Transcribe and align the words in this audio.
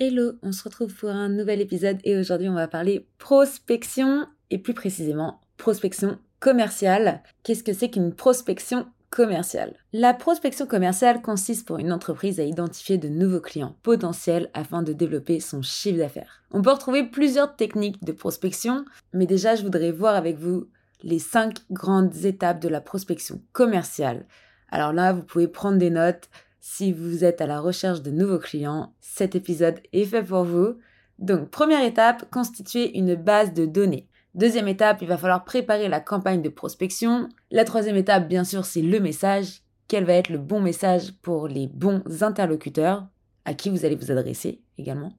Hello, 0.00 0.34
on 0.44 0.52
se 0.52 0.62
retrouve 0.62 0.94
pour 0.94 1.08
un 1.08 1.28
nouvel 1.28 1.60
épisode 1.60 1.98
et 2.04 2.16
aujourd'hui 2.16 2.48
on 2.48 2.54
va 2.54 2.68
parler 2.68 3.08
prospection 3.18 4.28
et 4.48 4.58
plus 4.58 4.72
précisément 4.72 5.40
prospection 5.56 6.20
commerciale. 6.38 7.20
Qu'est-ce 7.42 7.64
que 7.64 7.72
c'est 7.72 7.90
qu'une 7.90 8.14
prospection 8.14 8.86
commerciale? 9.10 9.74
La 9.92 10.14
prospection 10.14 10.68
commerciale 10.68 11.20
consiste 11.20 11.66
pour 11.66 11.80
une 11.80 11.92
entreprise 11.92 12.38
à 12.38 12.44
identifier 12.44 12.96
de 12.96 13.08
nouveaux 13.08 13.40
clients 13.40 13.74
potentiels 13.82 14.50
afin 14.54 14.84
de 14.84 14.92
développer 14.92 15.40
son 15.40 15.62
chiffre 15.62 15.98
d'affaires. 15.98 16.44
On 16.52 16.62
peut 16.62 16.70
retrouver 16.70 17.02
plusieurs 17.02 17.56
techniques 17.56 18.04
de 18.04 18.12
prospection, 18.12 18.84
mais 19.12 19.26
déjà 19.26 19.56
je 19.56 19.64
voudrais 19.64 19.90
voir 19.90 20.14
avec 20.14 20.38
vous 20.38 20.68
les 21.02 21.18
cinq 21.18 21.56
grandes 21.72 22.24
étapes 22.24 22.62
de 22.62 22.68
la 22.68 22.80
prospection 22.80 23.42
commerciale. 23.52 24.26
Alors 24.70 24.92
là, 24.92 25.12
vous 25.12 25.24
pouvez 25.24 25.48
prendre 25.48 25.78
des 25.78 25.90
notes, 25.90 26.28
si 26.60 26.92
vous 26.92 27.24
êtes 27.24 27.40
à 27.40 27.46
la 27.46 27.60
recherche 27.60 28.02
de 28.02 28.10
nouveaux 28.10 28.38
clients, 28.38 28.92
cet 29.00 29.34
épisode 29.34 29.80
est 29.92 30.04
fait 30.04 30.22
pour 30.22 30.44
vous. 30.44 30.76
Donc, 31.18 31.50
première 31.50 31.84
étape, 31.84 32.30
constituer 32.30 32.96
une 32.96 33.14
base 33.14 33.52
de 33.52 33.66
données. 33.66 34.08
Deuxième 34.34 34.68
étape, 34.68 35.02
il 35.02 35.08
va 35.08 35.18
falloir 35.18 35.44
préparer 35.44 35.88
la 35.88 36.00
campagne 36.00 36.42
de 36.42 36.48
prospection. 36.48 37.28
La 37.50 37.64
troisième 37.64 37.96
étape, 37.96 38.28
bien 38.28 38.44
sûr, 38.44 38.64
c'est 38.64 38.82
le 38.82 39.00
message. 39.00 39.62
Quel 39.88 40.04
va 40.04 40.12
être 40.14 40.28
le 40.28 40.38
bon 40.38 40.60
message 40.60 41.12
pour 41.22 41.48
les 41.48 41.66
bons 41.66 42.02
interlocuteurs 42.22 43.08
à 43.44 43.54
qui 43.54 43.70
vous 43.70 43.84
allez 43.84 43.96
vous 43.96 44.10
adresser 44.10 44.60
également. 44.76 45.12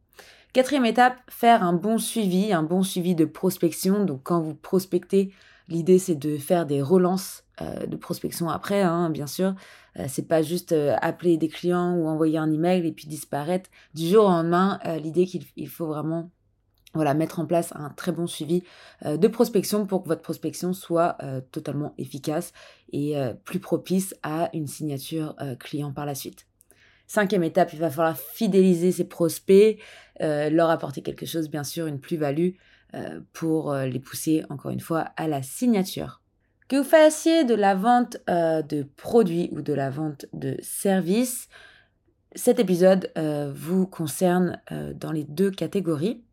Quatrième 0.54 0.86
étape, 0.86 1.18
faire 1.28 1.64
un 1.64 1.74
bon 1.74 1.98
suivi, 1.98 2.54
un 2.54 2.64
bon 2.64 2.84
suivi 2.84 3.16
de 3.16 3.26
prospection. 3.26 4.06
Donc 4.06 4.22
quand 4.24 4.40
vous 4.40 4.56
prospectez, 4.56 5.32
l'idée 5.68 6.00
c'est 6.00 6.16
de 6.16 6.38
faire 6.38 6.66
des 6.66 6.82
relances 6.82 7.44
euh, 7.62 7.86
de 7.86 7.96
prospection 7.96 8.50
après, 8.50 8.82
hein, 8.82 9.10
bien 9.10 9.28
sûr. 9.28 9.56
Euh, 9.98 10.06
c'est 10.08 10.28
pas 10.28 10.42
juste 10.42 10.72
euh, 10.72 10.96
appeler 11.02 11.38
des 11.38 11.50
clients 11.50 11.96
ou 11.96 12.08
envoyer 12.08 12.38
un 12.38 12.52
email 12.52 12.86
et 12.88 12.92
puis 12.92 13.08
disparaître 13.08 13.70
du 13.94 14.08
jour 14.08 14.26
au 14.26 14.30
lendemain. 14.30 14.80
l'idée 15.02 15.26
qu'il 15.26 15.68
faut 15.68 15.88
vraiment 15.88 16.32
voilà, 16.94 17.14
mettre 17.14 17.40
en 17.40 17.46
place 17.46 17.72
un 17.76 17.90
très 17.90 18.12
bon 18.12 18.26
suivi 18.26 18.64
de 19.06 19.28
prospection 19.28 19.86
pour 19.86 20.04
que 20.04 20.08
votre 20.08 20.24
prospection 20.24 20.74
soit 20.74 21.18
totalement 21.52 21.94
efficace 22.00 22.52
et 22.92 23.16
plus 23.46 23.60
propice 23.60 24.16
à 24.24 24.50
une 24.54 24.66
signature 24.66 25.36
client 25.60 25.92
par 25.94 26.08
la 26.08 26.16
suite. 26.16 26.48
Cinquième 27.06 27.44
étape, 27.44 27.74
il 27.74 27.80
va 27.80 27.92
falloir 27.92 28.18
fidéliser 28.18 28.92
ses 28.92 29.04
prospects, 29.04 29.80
leur 30.20 30.72
apporter 30.72 31.04
quelque 31.04 31.28
chose, 31.28 31.50
bien 31.50 31.64
sûr, 31.64 31.86
une 31.86 32.00
plus-value 32.00 32.52
pour 33.34 33.76
les 33.76 34.00
pousser, 34.00 34.44
encore 34.50 34.72
une 34.72 34.80
fois, 34.80 35.02
à 35.16 35.28
la 35.28 35.44
signature. 35.44 36.19
Que 36.70 36.76
vous 36.76 36.84
fassiez 36.84 37.46
de 37.46 37.56
la 37.56 37.74
vente 37.74 38.18
euh, 38.30 38.62
de 38.62 38.84
produits 38.96 39.50
ou 39.54 39.64
de 39.64 39.74
la 39.74 39.90
vente 39.90 40.28
de 40.34 40.56
services, 40.62 41.50
cet 42.36 42.60
épisode 42.60 43.12
euh, 43.18 43.52
vous 43.52 43.88
concerne 43.88 44.62
euh, 44.72 44.94
dans 44.94 45.12
les 45.12 45.24
deux 45.24 45.50
catégories. 45.50 46.24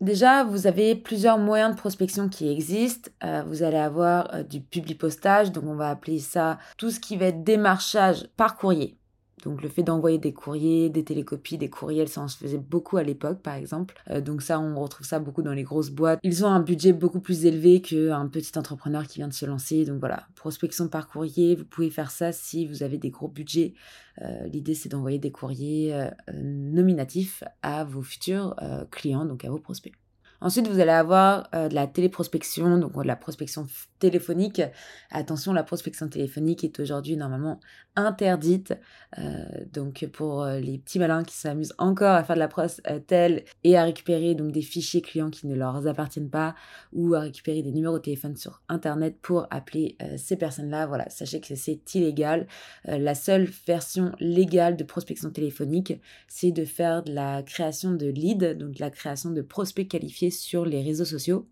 Déjà, 0.00 0.42
vous 0.42 0.66
avez 0.66 0.96
plusieurs 0.96 1.38
moyens 1.38 1.70
de 1.70 1.78
prospection 1.78 2.28
qui 2.28 2.50
existent. 2.50 3.10
vous 3.46 3.62
allez 3.62 3.78
avoir 3.78 4.44
du 4.44 4.60
public 4.60 4.98
postage, 4.98 5.52
donc 5.52 5.64
on 5.64 5.74
va 5.74 5.88
appeler 5.88 6.18
ça 6.18 6.58
tout 6.76 6.90
ce 6.90 7.00
qui 7.00 7.16
va 7.16 7.26
être 7.26 7.44
démarchage 7.44 8.26
par 8.36 8.56
courrier. 8.56 8.98
Donc 9.44 9.62
le 9.62 9.68
fait 9.68 9.82
d'envoyer 9.82 10.18
des 10.18 10.32
courriers, 10.32 10.88
des 10.88 11.04
télécopies, 11.04 11.58
des 11.58 11.68
courriels, 11.68 12.08
ça 12.08 12.22
on 12.22 12.28
se 12.28 12.36
faisait 12.36 12.58
beaucoup 12.58 12.96
à 12.96 13.02
l'époque 13.02 13.42
par 13.42 13.54
exemple. 13.54 13.94
Euh, 14.10 14.20
donc 14.20 14.42
ça 14.42 14.58
on 14.58 14.80
retrouve 14.80 15.06
ça 15.06 15.18
beaucoup 15.18 15.42
dans 15.42 15.52
les 15.52 15.62
grosses 15.62 15.90
boîtes. 15.90 16.20
Ils 16.22 16.44
ont 16.44 16.48
un 16.48 16.60
budget 16.60 16.92
beaucoup 16.92 17.20
plus 17.20 17.44
élevé 17.44 17.82
qu'un 17.82 18.26
petit 18.28 18.58
entrepreneur 18.58 19.06
qui 19.06 19.18
vient 19.18 19.28
de 19.28 19.34
se 19.34 19.44
lancer. 19.44 19.84
Donc 19.84 20.00
voilà, 20.00 20.26
prospection 20.34 20.88
par 20.88 21.06
courrier, 21.06 21.54
vous 21.54 21.64
pouvez 21.64 21.90
faire 21.90 22.10
ça 22.10 22.32
si 22.32 22.66
vous 22.66 22.82
avez 22.82 22.96
des 22.96 23.10
gros 23.10 23.28
budgets. 23.28 23.74
Euh, 24.22 24.46
l'idée 24.46 24.74
c'est 24.74 24.88
d'envoyer 24.88 25.18
des 25.18 25.30
courriers 25.30 25.94
euh, 25.94 26.10
nominatifs 26.32 27.44
à 27.62 27.84
vos 27.84 28.02
futurs 28.02 28.56
clients, 28.90 29.26
donc 29.26 29.44
à 29.44 29.50
vos 29.50 29.58
prospects. 29.58 29.92
Ensuite, 30.40 30.68
vous 30.68 30.80
allez 30.80 30.90
avoir 30.90 31.48
de 31.52 31.74
la 31.74 31.86
téléprospection, 31.86 32.78
donc 32.78 32.96
de 32.96 33.06
la 33.06 33.16
prospection 33.16 33.66
téléphonique. 33.98 34.62
Attention, 35.10 35.52
la 35.52 35.62
prospection 35.62 36.08
téléphonique 36.08 36.64
est 36.64 36.80
aujourd'hui 36.80 37.16
normalement 37.16 37.60
interdite. 37.96 38.74
Euh, 39.18 39.44
donc 39.72 40.06
pour 40.12 40.42
euh, 40.42 40.60
les 40.60 40.78
petits 40.78 40.98
malins 40.98 41.24
qui 41.24 41.34
s'amusent 41.34 41.74
encore 41.78 42.14
à 42.14 42.22
faire 42.22 42.36
de 42.36 42.40
la 42.40 42.48
pros 42.48 42.62
euh, 42.86 42.98
telle 42.98 43.44
et 43.64 43.76
à 43.76 43.84
récupérer 43.84 44.34
donc 44.34 44.52
des 44.52 44.62
fichiers 44.62 45.00
clients 45.00 45.30
qui 45.30 45.46
ne 45.46 45.54
leur 45.54 45.86
appartiennent 45.86 46.28
pas 46.28 46.54
ou 46.92 47.14
à 47.14 47.20
récupérer 47.20 47.62
des 47.62 47.72
numéros 47.72 47.98
de 47.98 48.02
téléphone 48.02 48.36
sur 48.36 48.60
internet 48.68 49.16
pour 49.22 49.46
appeler 49.50 49.96
ces 50.18 50.36
personnes-là, 50.36 50.86
voilà, 50.86 51.08
sachez 51.08 51.40
que 51.40 51.54
c'est 51.54 51.94
illégal. 51.94 52.46
la 52.84 53.14
seule 53.14 53.44
version 53.66 54.12
légale 54.20 54.76
de 54.76 54.84
prospection 54.84 55.30
téléphonique, 55.30 56.00
c'est 56.28 56.50
de 56.50 56.64
faire 56.64 57.02
de 57.02 57.12
la 57.12 57.42
création 57.42 57.92
de 57.92 58.06
leads, 58.06 58.54
donc 58.54 58.72
de 58.72 58.80
la 58.80 58.90
création 58.90 59.30
de 59.30 59.42
prospects 59.42 59.88
qualifiés 59.88 60.25
sur 60.30 60.64
les 60.64 60.82
réseaux 60.82 61.04
sociaux. 61.04 61.48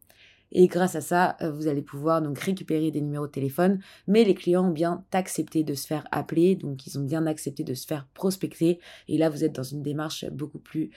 Et 0.52 0.68
grâce 0.68 0.94
à 0.94 1.00
ça, 1.00 1.36
euh, 1.42 1.50
vous 1.50 1.66
allez 1.66 1.82
pouvoir 1.82 2.22
donc 2.22 2.38
récupérer 2.38 2.92
des 2.92 3.00
numéros 3.00 3.26
de 3.26 3.32
téléphone. 3.32 3.80
Mais 4.06 4.24
les 4.24 4.34
clients 4.34 4.68
ont 4.68 4.72
bien 4.72 5.04
accepté 5.12 5.64
de 5.64 5.74
se 5.74 5.86
faire 5.86 6.06
appeler, 6.12 6.54
donc 6.54 6.86
ils 6.86 6.96
ont 6.98 7.02
bien 7.02 7.26
accepté 7.26 7.64
de 7.64 7.74
se 7.74 7.86
faire 7.86 8.06
prospecter. 8.14 8.78
Et 9.08 9.18
là, 9.18 9.28
vous 9.30 9.42
êtes 9.42 9.52
dans 9.52 9.64
une 9.64 9.82
démarche 9.82 10.24
beaucoup 10.30 10.60
plus, 10.60 10.90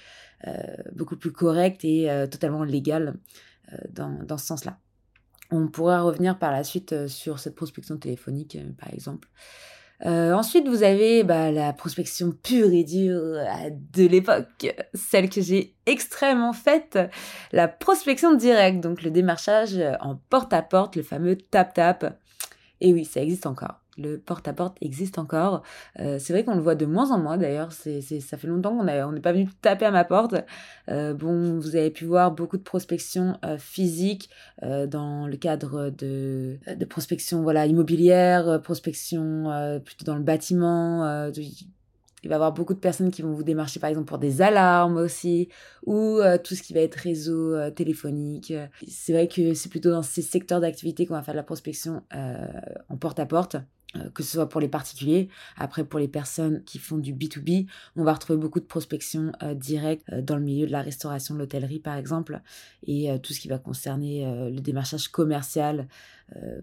euh, 0.47 0.53
beaucoup 0.95 1.17
plus 1.17 1.31
correcte 1.31 1.83
et 1.83 2.09
euh, 2.09 2.27
totalement 2.27 2.63
légale 2.63 3.15
dans, 3.89 4.23
dans, 4.23 4.37
ce 4.37 4.45
sens-là. 4.45 4.79
On 5.51 5.67
pourra 5.67 6.01
revenir 6.01 6.39
par 6.39 6.53
la 6.53 6.63
suite 6.63 7.07
sur 7.07 7.39
cette 7.39 7.53
prospection 7.53 7.97
téléphonique, 7.97 8.57
par 8.77 8.93
exemple. 8.93 9.27
Euh, 10.05 10.33
ensuite, 10.33 10.67
vous 10.67 10.83
avez 10.83 11.23
bah, 11.23 11.51
la 11.51 11.73
prospection 11.73 12.31
pure 12.31 12.71
et 12.71 12.83
dure 12.83 13.19
euh, 13.19 13.69
de 13.93 14.05
l'époque, 14.05 14.67
celle 14.93 15.29
que 15.29 15.41
j'ai 15.41 15.75
extrêmement 15.85 16.53
faite, 16.53 16.99
la 17.51 17.67
prospection 17.67 18.35
directe, 18.35 18.79
donc 18.79 19.01
le 19.01 19.09
démarchage 19.09 19.79
en 20.01 20.15
porte-à-porte, 20.29 20.95
le 20.95 21.03
fameux 21.03 21.35
tap-tap. 21.35 22.19
Et 22.79 22.93
oui, 22.93 23.05
ça 23.05 23.21
existe 23.21 23.47
encore 23.47 23.81
le 23.97 24.17
porte-à-porte 24.17 24.77
existe 24.81 25.17
encore. 25.17 25.63
Euh, 25.99 26.17
c'est 26.19 26.33
vrai 26.33 26.43
qu'on 26.43 26.55
le 26.55 26.61
voit 26.61 26.75
de 26.75 26.85
moins 26.85 27.11
en 27.11 27.19
moins 27.19 27.37
d'ailleurs. 27.37 27.71
C'est, 27.71 28.01
ça 28.01 28.37
fait 28.37 28.47
longtemps 28.47 28.77
qu'on 28.77 28.83
n'est 28.83 29.21
pas 29.21 29.33
venu 29.33 29.47
taper 29.61 29.85
à 29.85 29.91
ma 29.91 30.03
porte. 30.03 30.35
Euh, 30.89 31.13
bon, 31.13 31.59
vous 31.59 31.75
avez 31.75 31.89
pu 31.89 32.05
voir 32.05 32.31
beaucoup 32.31 32.57
de 32.57 32.63
prospection 32.63 33.37
euh, 33.45 33.57
physique 33.57 34.29
dans 34.61 35.27
le 35.27 35.37
cadre 35.37 35.89
de, 35.89 36.57
de 36.75 36.85
prospection 36.85 37.41
voilà, 37.41 37.65
immobilière, 37.65 38.61
prospection 38.61 39.79
plutôt 39.83 40.05
dans 40.05 40.15
le 40.15 40.23
bâtiment. 40.23 41.27
il 41.35 42.29
va 42.29 42.31
y 42.31 42.33
avoir 42.33 42.53
beaucoup 42.53 42.73
de 42.73 42.79
personnes 42.79 43.11
qui 43.11 43.21
vont 43.21 43.33
vous 43.33 43.43
démarcher 43.43 43.79
par 43.79 43.89
exemple 43.89 44.07
pour 44.07 44.17
des 44.17 44.41
alarmes 44.41 44.97
aussi, 44.97 45.49
ou 45.85 46.19
tout 46.43 46.55
ce 46.55 46.63
qui 46.63 46.73
va 46.73 46.81
être 46.81 46.95
réseau 46.95 47.69
téléphonique. 47.71 48.53
C'est 48.87 49.13
vrai 49.13 49.27
que 49.27 49.53
c'est 49.53 49.69
plutôt 49.69 49.91
dans 49.91 50.01
ces 50.01 50.21
secteurs 50.21 50.61
d'activité 50.61 51.05
qu'on 51.05 51.13
va 51.13 51.23
faire 51.23 51.33
de 51.33 51.39
la 51.39 51.43
prospection 51.43 52.03
en 52.89 52.97
porte-à-porte. 52.97 53.55
Euh, 53.55 53.59
que 54.13 54.23
ce 54.23 54.33
soit 54.33 54.49
pour 54.49 54.61
les 54.61 54.67
particuliers, 54.67 55.29
après 55.55 55.83
pour 55.83 55.99
les 55.99 56.07
personnes 56.07 56.63
qui 56.63 56.77
font 56.77 56.97
du 56.97 57.13
B2B, 57.13 57.67
on 57.95 58.03
va 58.03 58.13
retrouver 58.13 58.39
beaucoup 58.39 58.59
de 58.59 58.65
prospection 58.65 59.31
euh, 59.41 59.53
directe 59.53 60.03
euh, 60.11 60.21
dans 60.21 60.35
le 60.35 60.43
milieu 60.43 60.67
de 60.67 60.71
la 60.71 60.81
restauration, 60.81 61.35
de 61.35 61.39
l'hôtellerie 61.39 61.79
par 61.79 61.95
exemple, 61.95 62.41
et 62.85 63.09
tout 63.23 63.33
ce 63.33 63.39
qui 63.39 63.47
va 63.47 63.57
concerner 63.57 64.25
le 64.51 64.59
démarchage 64.59 65.07
commercial 65.07 65.87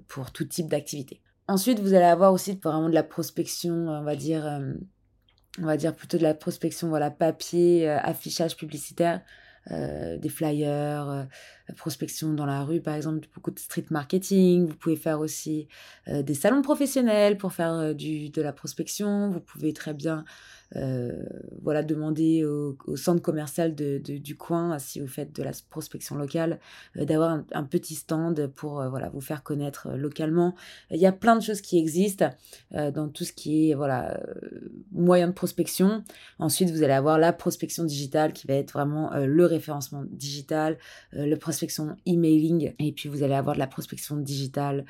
pour 0.09 0.31
tout 0.31 0.45
type 0.45 0.69
d'activité. 0.69 1.21
Ensuite, 1.49 1.81
vous 1.81 1.95
allez 1.95 2.05
avoir 2.05 2.33
aussi 2.33 2.59
vraiment 2.63 2.89
de 2.89 2.95
la 2.95 3.03
prospection, 3.03 3.89
on 3.89 4.03
va 4.03 4.17
dire, 4.17 4.61
on 5.59 5.67
va 5.67 5.77
dire 5.77 5.95
plutôt 5.95 6.17
de 6.17 6.23
la 6.23 6.35
prospection, 6.35 6.89
voilà, 6.89 7.11
papier, 7.11 7.89
affichage 7.89 8.57
publicitaire, 8.57 9.21
des 9.71 10.29
flyers, 10.29 11.27
prospection 11.77 12.35
dans 12.35 12.47
la 12.47 12.63
rue, 12.63 12.81
par 12.81 12.95
exemple, 12.95 13.27
beaucoup 13.35 13.51
de 13.51 13.59
street 13.59 13.87
marketing. 13.91 14.67
Vous 14.67 14.75
pouvez 14.77 14.97
faire 14.97 15.21
aussi 15.21 15.69
des 16.07 16.35
salons 16.35 16.63
professionnels 16.63 17.39
pour 17.39 17.53
faire 17.53 17.95
du, 17.95 18.29
de 18.29 18.43
la 18.43 18.53
prospection. 18.53 19.31
Vous 19.31 19.41
pouvez 19.41 19.73
très 19.73 19.95
bien 19.95 20.25
euh, 20.77 21.13
voilà, 21.63 21.83
demander 21.83 22.45
au, 22.45 22.97
centre 22.97 23.23
commercial 23.23 23.75
de, 23.75 23.99
du 23.99 24.37
coin, 24.37 24.79
si 24.79 25.01
vous 25.01 25.07
faites 25.07 25.35
de 25.35 25.43
la 25.43 25.53
prospection 25.71 26.17
locale, 26.17 26.59
euh, 26.97 27.05
d'avoir 27.05 27.43
un, 27.53 27.65
petit 27.65 27.95
stand 27.95 28.49
pour 28.49 28.81
euh, 28.81 28.89
voilà, 28.89 29.09
vous 29.11 29.21
faire 29.21 29.43
connaître 29.43 29.91
localement. 29.91 30.55
Il 30.91 31.01
y 31.01 31.07
a 31.07 31.13
plein 31.13 31.37
de 31.37 31.43
choses 31.43 31.61
qui 31.61 31.79
existent 31.79 32.31
dans 32.71 33.09
tout 33.09 33.25
ce 33.25 33.33
qui 33.33 33.71
est 33.71 33.75
voilà, 33.75 34.21
moyen 34.93 35.29
de 35.29 35.33
prospection. 35.33 36.03
Ensuite, 36.39 36.71
vous 36.71 36.83
allez 36.83 36.93
avoir 36.93 37.19
la 37.19 37.33
prospection 37.33 37.85
digitale 37.85 38.33
qui 38.33 38.47
va 38.47 38.55
être 38.55 38.73
vraiment 38.73 39.11
le 39.15 39.47
référencement 39.47 40.05
digital, 40.11 40.79
prospection 41.41 41.54
emailing, 42.07 42.75
et 42.79 42.93
puis 42.93 43.09
vous 43.09 43.23
allez 43.23 43.35
avoir 43.35 43.55
de 43.55 43.61
la 43.61 43.67
prospection 43.67 44.17
digitale 44.17 44.85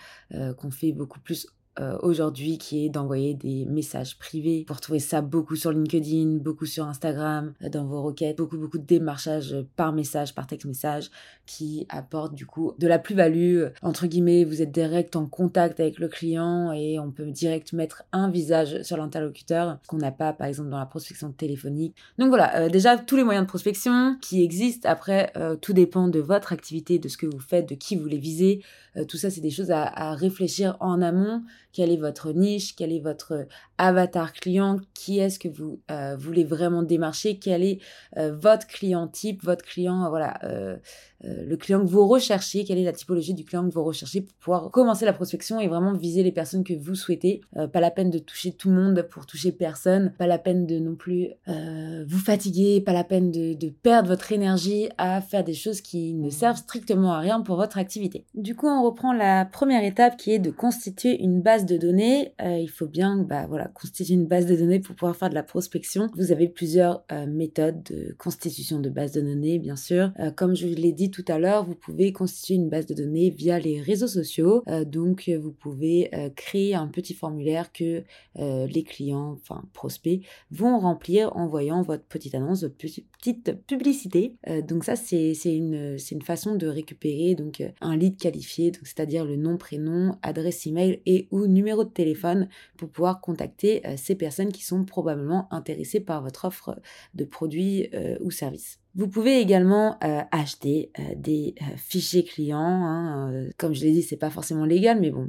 qu'on 0.57 0.71
fait 0.71 0.93
beaucoup 0.93 1.21
plus 1.21 1.47
euh, 1.81 1.99
aujourd'hui 2.03 2.57
qui 2.57 2.85
est 2.85 2.89
d'envoyer 2.89 3.35
des 3.35 3.65
messages 3.65 4.17
privés. 4.17 4.65
Vous 4.69 4.75
retrouvez 4.75 5.01
ça 5.01 5.23
beaucoup 5.23 5.57
sur 5.57 5.73
LinkedIn, 5.73 6.37
beaucoup 6.37 6.67
sur 6.67 6.87
Instagram, 6.87 7.53
euh, 7.65 7.69
dans 7.69 7.85
vos 7.85 8.01
requêtes, 8.01 8.39
beaucoup 8.39 8.57
beaucoup 8.57 8.79
de 8.79 8.87
démarchage 8.87 9.57
par 9.75 9.93
message, 9.93 10.37
par 10.37 10.47
texte 10.47 10.67
message 10.67 11.11
qui 11.47 11.85
apporte 11.89 12.33
du 12.33 12.47
coup 12.47 12.75
de 12.79 12.87
la 12.87 13.01
plus-value. 13.01 13.65
Entre 13.83 14.07
guillemets, 14.07 14.45
vous 14.45 14.63
êtes 14.63 14.71
direct 14.71 15.17
en 15.17 15.27
contact 15.27 15.81
avec 15.81 15.99
le 15.99 16.07
client 16.07 16.71
et 16.71 17.01
on 17.01 17.11
peut 17.11 17.27
direct 17.27 17.73
mettre 17.73 18.05
un 18.13 18.31
visage 18.31 18.83
sur 18.83 18.97
l'interlocuteur 18.97 19.79
qu'on 19.89 19.99
n'a 19.99 20.13
pas 20.13 20.33
par 20.33 20.47
exemple 20.47 20.71
dans 20.71 20.79
la 20.79 20.87
prospection 20.87 21.33
téléphonique. 21.33 21.97
Donc 22.19 22.29
voilà, 22.29 22.57
euh, 22.57 22.69
déjà 22.69 22.97
tous 22.99 23.17
les 23.17 23.25
moyens 23.25 23.47
de 23.47 23.49
prospection 23.49 24.17
qui 24.21 24.45
existent. 24.45 24.89
Après, 24.89 25.33
tout 25.61 25.73
dépend 25.73 26.07
de 26.07 26.21
votre 26.21 26.53
activité, 26.53 27.01
de 27.01 27.09
ce 27.09 27.17
que 27.17 27.27
vous 27.27 27.41
faites, 27.41 27.69
de 27.69 27.75
qui 27.75 27.97
vous 27.97 28.07
les 28.07 28.19
visez. 28.19 28.63
tout 29.09 29.17
ça, 29.17 29.29
c'est 29.29 29.41
des 29.41 29.51
choses 29.51 29.71
à 29.73 30.15
réfléchir 30.15 30.77
en 30.81 31.03
amont 31.03 31.43
quelle 31.75 31.91
est 31.91 31.99
votre 31.99 32.33
niche, 32.33 32.77
quel 32.77 32.93
est 32.93 33.01
votre 33.01 33.47
avatar 33.77 34.33
client, 34.33 34.79
qui 34.95 35.19
est-ce 35.19 35.39
que 35.39 35.49
vous 35.49 35.81
euh, 35.91 36.17
voulez 36.17 36.45
vraiment 36.45 36.83
démarcher, 36.83 37.39
quel 37.39 37.65
est 37.65 37.81
euh, 38.17 38.35
votre 38.35 38.67
client 38.67 39.09
type, 39.09 39.43
votre 39.43 39.65
client, 39.65 40.09
voilà, 40.09 40.39
euh, 40.45 40.77
le 41.25 41.57
client 41.57 41.81
que 41.81 41.91
vous 41.91 42.07
recherchez, 42.07 42.65
quelle 42.65 42.79
est 42.79 42.85
la 42.85 42.93
typologie 42.93 43.35
du 43.35 43.45
client 43.45 43.69
que 43.69 43.75
vous 43.75 43.85
recherchez 43.85 44.23
pour 44.23 44.35
pouvoir 44.35 44.71
commencer 44.71 45.05
la 45.05 45.13
prospection 45.13 45.61
et 45.61 45.69
vraiment 45.69 45.93
viser 45.93 46.23
les 46.23 46.33
personnes 46.33 46.65
que 46.65 46.75
vous 46.75 46.95
souhaitez. 46.95 47.41
pas 47.73 47.81
la 47.81 47.91
peine 47.91 48.11
de 48.11 48.19
toucher 48.19 48.53
tout 48.53 48.71
le 48.71 48.77
monde 48.77 49.07
pour 49.11 49.27
toucher 49.27 49.53
personne, 49.53 50.13
pas 50.19 50.27
la 50.27 50.39
peine 50.39 50.67
de 50.67 50.79
non 50.79 50.95
plus 50.95 51.31
vous 51.47 52.19
fatiguer, 52.19 52.81
pas 52.81 52.93
la 52.93 53.05
peine 53.05 53.31
de, 53.31 53.69
perdre 53.83 54.09
votre 54.09 54.33
énergie 54.33 54.89
à 54.99 55.21
faire 55.21 55.45
des 55.45 55.55
choses 55.55 55.81
qui 55.81 56.15
ne 56.15 56.31
servent 56.31 56.57
strictement 56.57 57.13
à 57.13 57.19
rien 57.19 57.41
pour 57.41 57.57
votre 57.57 57.79
activité. 57.79 58.25
Du 58.35 58.55
coup, 58.55 58.69
on 58.69 58.83
reprend 58.83 59.13
la 59.13 59.45
première 59.45 59.85
étape 59.85 60.17
qui 60.17 60.33
est 60.33 60.39
de 60.39 60.51
constituer 60.51 61.21
une 61.23 61.41
base 61.41 61.67
de 61.67 61.77
données. 61.77 62.35
il 62.41 62.71
faut 62.71 62.87
bien, 62.87 63.19
bah 63.19 63.47
voilà, 63.49 63.69
constituer 63.69 64.15
une 64.15 64.27
base 64.27 64.47
de 64.47 64.57
données 64.57 64.81
pour 64.81 64.95
pouvoir 64.95 65.17
faire 65.17 65.31
de 65.31 65.35
la 65.35 65.43
prospection. 65.43 66.09
Vous 66.17 66.33
avez 66.33 66.49
plusieurs 66.49 67.05
euh, 67.13 67.27
méthodes 67.27 67.83
de 67.85 68.15
constitution 68.19 68.81
de 68.81 68.89
base 68.89 69.13
de 69.13 69.21
données, 69.21 69.59
bien 69.59 69.77
sûr. 69.77 70.13
Euh, 70.21 70.31
comme 70.31 70.55
je 70.55 70.67
l'ai 70.67 70.93
dit 70.93 71.11
tout 71.15 71.33
à 71.33 71.39
l'heure, 71.39 71.65
vous 71.65 71.75
pouvez 71.75 72.13
constituer 72.13 72.55
une 72.55 72.69
base 72.69 72.87
de 72.87 72.95
données 72.95 73.31
via 73.31 73.59
les 73.59 73.81
réseaux 73.81 74.09
sociaux. 74.09 74.63
Euh, 74.69 74.85
donc, 74.85 75.31
vous 75.31 75.53
pouvez 75.53 76.11
créer 76.37 76.75
un 76.75 76.89
petit 76.89 77.15
formulaire 77.15 77.73
que 77.73 78.03
les 78.37 78.83
clients, 78.83 79.39
enfin 79.41 79.63
prospects, 79.73 80.21
vont 80.51 80.79
remplir 80.79 81.35
en 81.37 81.47
voyant 81.47 81.83
votre 81.83 82.05
petite 82.05 82.35
annonce, 82.35 82.63
votre 82.63 82.77
petite 82.77 83.67
publicité. 83.67 84.35
donc 84.67 84.85
ça, 84.85 84.97
c'est 84.97 85.35
une, 85.45 85.97
une 86.11 86.23
façon 86.23 86.55
de 86.57 86.67
récupérer 86.67 87.35
donc 87.35 87.63
un 87.81 87.97
lead 87.97 88.17
qualifié, 88.17 88.73
c'est-à-dire 88.83 89.25
le 89.25 89.37
nom, 89.37 89.57
prénom, 89.57 90.19
adresse 90.23 90.67
email 90.67 91.01
et 91.07 91.29
ou 91.31 91.47
numéro 91.47 91.85
de 91.85 91.91
téléphone 91.91 92.49
pour 92.77 92.89
pouvoir 92.89 93.21
contacter 93.21 93.87
euh, 93.87 93.95
ces 93.97 94.15
personnes 94.15 94.53
qui 94.53 94.65
sont 94.65 94.85
probablement 94.85 95.49
intéressées 95.53 96.01
par 96.01 96.23
votre 96.23 96.45
offre 96.47 96.79
de 97.15 97.25
produits 97.25 97.89
euh, 97.95 98.17
ou 98.21 98.31
services. 98.31 98.81
Vous 98.97 99.09
pouvez 99.09 99.41
également 99.41 99.99
euh, 100.05 100.23
acheter 100.31 100.93
euh, 100.99 101.03
des 101.17 101.55
euh, 101.61 101.65
fichiers 101.77 102.25
clients. 102.25 102.59
Hein, 102.59 103.49
comme 103.59 103.75
je 103.75 103.85
l'ai 103.85 103.93
dit, 103.93 104.03
c'est 104.03 104.17
pas 104.17 104.31
forcément 104.31 104.65
légal, 104.65 105.01
mais 105.01 105.11
bon, 105.11 105.29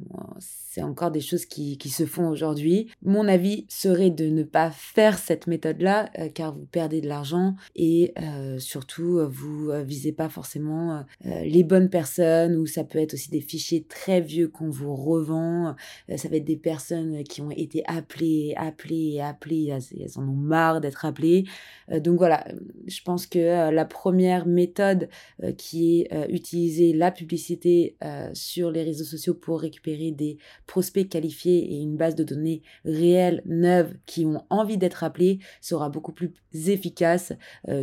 c'est 0.76 0.84
encore 0.84 1.10
des 1.10 1.22
choses 1.22 1.46
qui, 1.46 1.78
qui 1.78 1.88
se 1.88 2.06
font 2.06 2.28
aujourd'hui. 2.28 2.90
Mon 3.02 3.30
avis 3.30 3.66
serait 3.70 4.10
de 4.10 4.26
ne 4.26 4.44
pas 4.44 4.72
faire 4.72 5.18
cette 5.18 5.48
méthode-là, 5.48 6.10
car 6.34 6.54
vous 6.54 6.66
perdez 6.66 7.00
de 7.00 7.08
l'argent 7.08 7.56
et 7.78 8.14
surtout 8.58 9.22
vous 9.30 9.72
visez 9.86 10.12
pas 10.12 10.28
forcément 10.28 11.06
les 11.24 11.64
bonnes 11.64 11.90
personnes. 11.90 12.58
Ou 12.58 12.66
ça 12.66 12.84
peut 12.84 13.00
être 13.00 13.14
aussi 13.14 13.30
des 13.30 13.40
fichiers 13.40 13.86
très 13.88 14.20
vieux 14.20 14.50
qu'on 14.50 14.70
vous 14.70 14.94
revend. 14.96 15.78
ça 16.14 16.28
va 16.28 16.36
être 16.36 16.44
des 16.44 16.58
personnes 16.58 17.24
qui 17.24 17.42
ont 17.42 17.52
été 17.52 17.82
appelées, 17.88 18.54
appelées 18.58 19.22
appelées. 19.22 19.68
Elles, 19.68 20.10
en 20.18 20.24
ont 20.24 20.36
marre 20.36 20.82
d'être 20.82 21.06
appelées. 21.06 21.46
donc 21.90 22.18
voilà, 22.18 22.46
je 22.86 23.02
pense 23.02 23.28
que 23.28 23.40
euh, 23.40 23.72
la 23.72 23.86
première 23.86 24.46
méthode 24.46 25.10
euh, 25.44 25.52
qui 25.54 26.02
est 26.02 26.14
euh, 26.14 26.26
utiliser 26.30 26.94
la 26.94 27.12
publicité 27.12 27.98
sur 28.34 28.72
les 28.72 28.84
réseaux 28.84 29.04
sociaux 29.04 29.34
pour 29.34 29.62
récupérer 29.62 30.12
des 30.12 30.38
prospects 30.68 31.10
qualifiés 31.10 31.74
et 31.74 31.82
une 31.82 31.98
base 31.98 32.16
de 32.16 32.24
données 32.24 32.62
réelle, 32.84 33.42
neuve, 33.46 33.94
qui 34.06 34.26
ont 34.26 34.44
envie 34.50 34.78
d'être 34.78 35.04
appelés, 35.04 35.40
sera 35.62 35.90
beaucoup 35.90 36.12
plus 36.12 36.34
efficace 36.54 37.34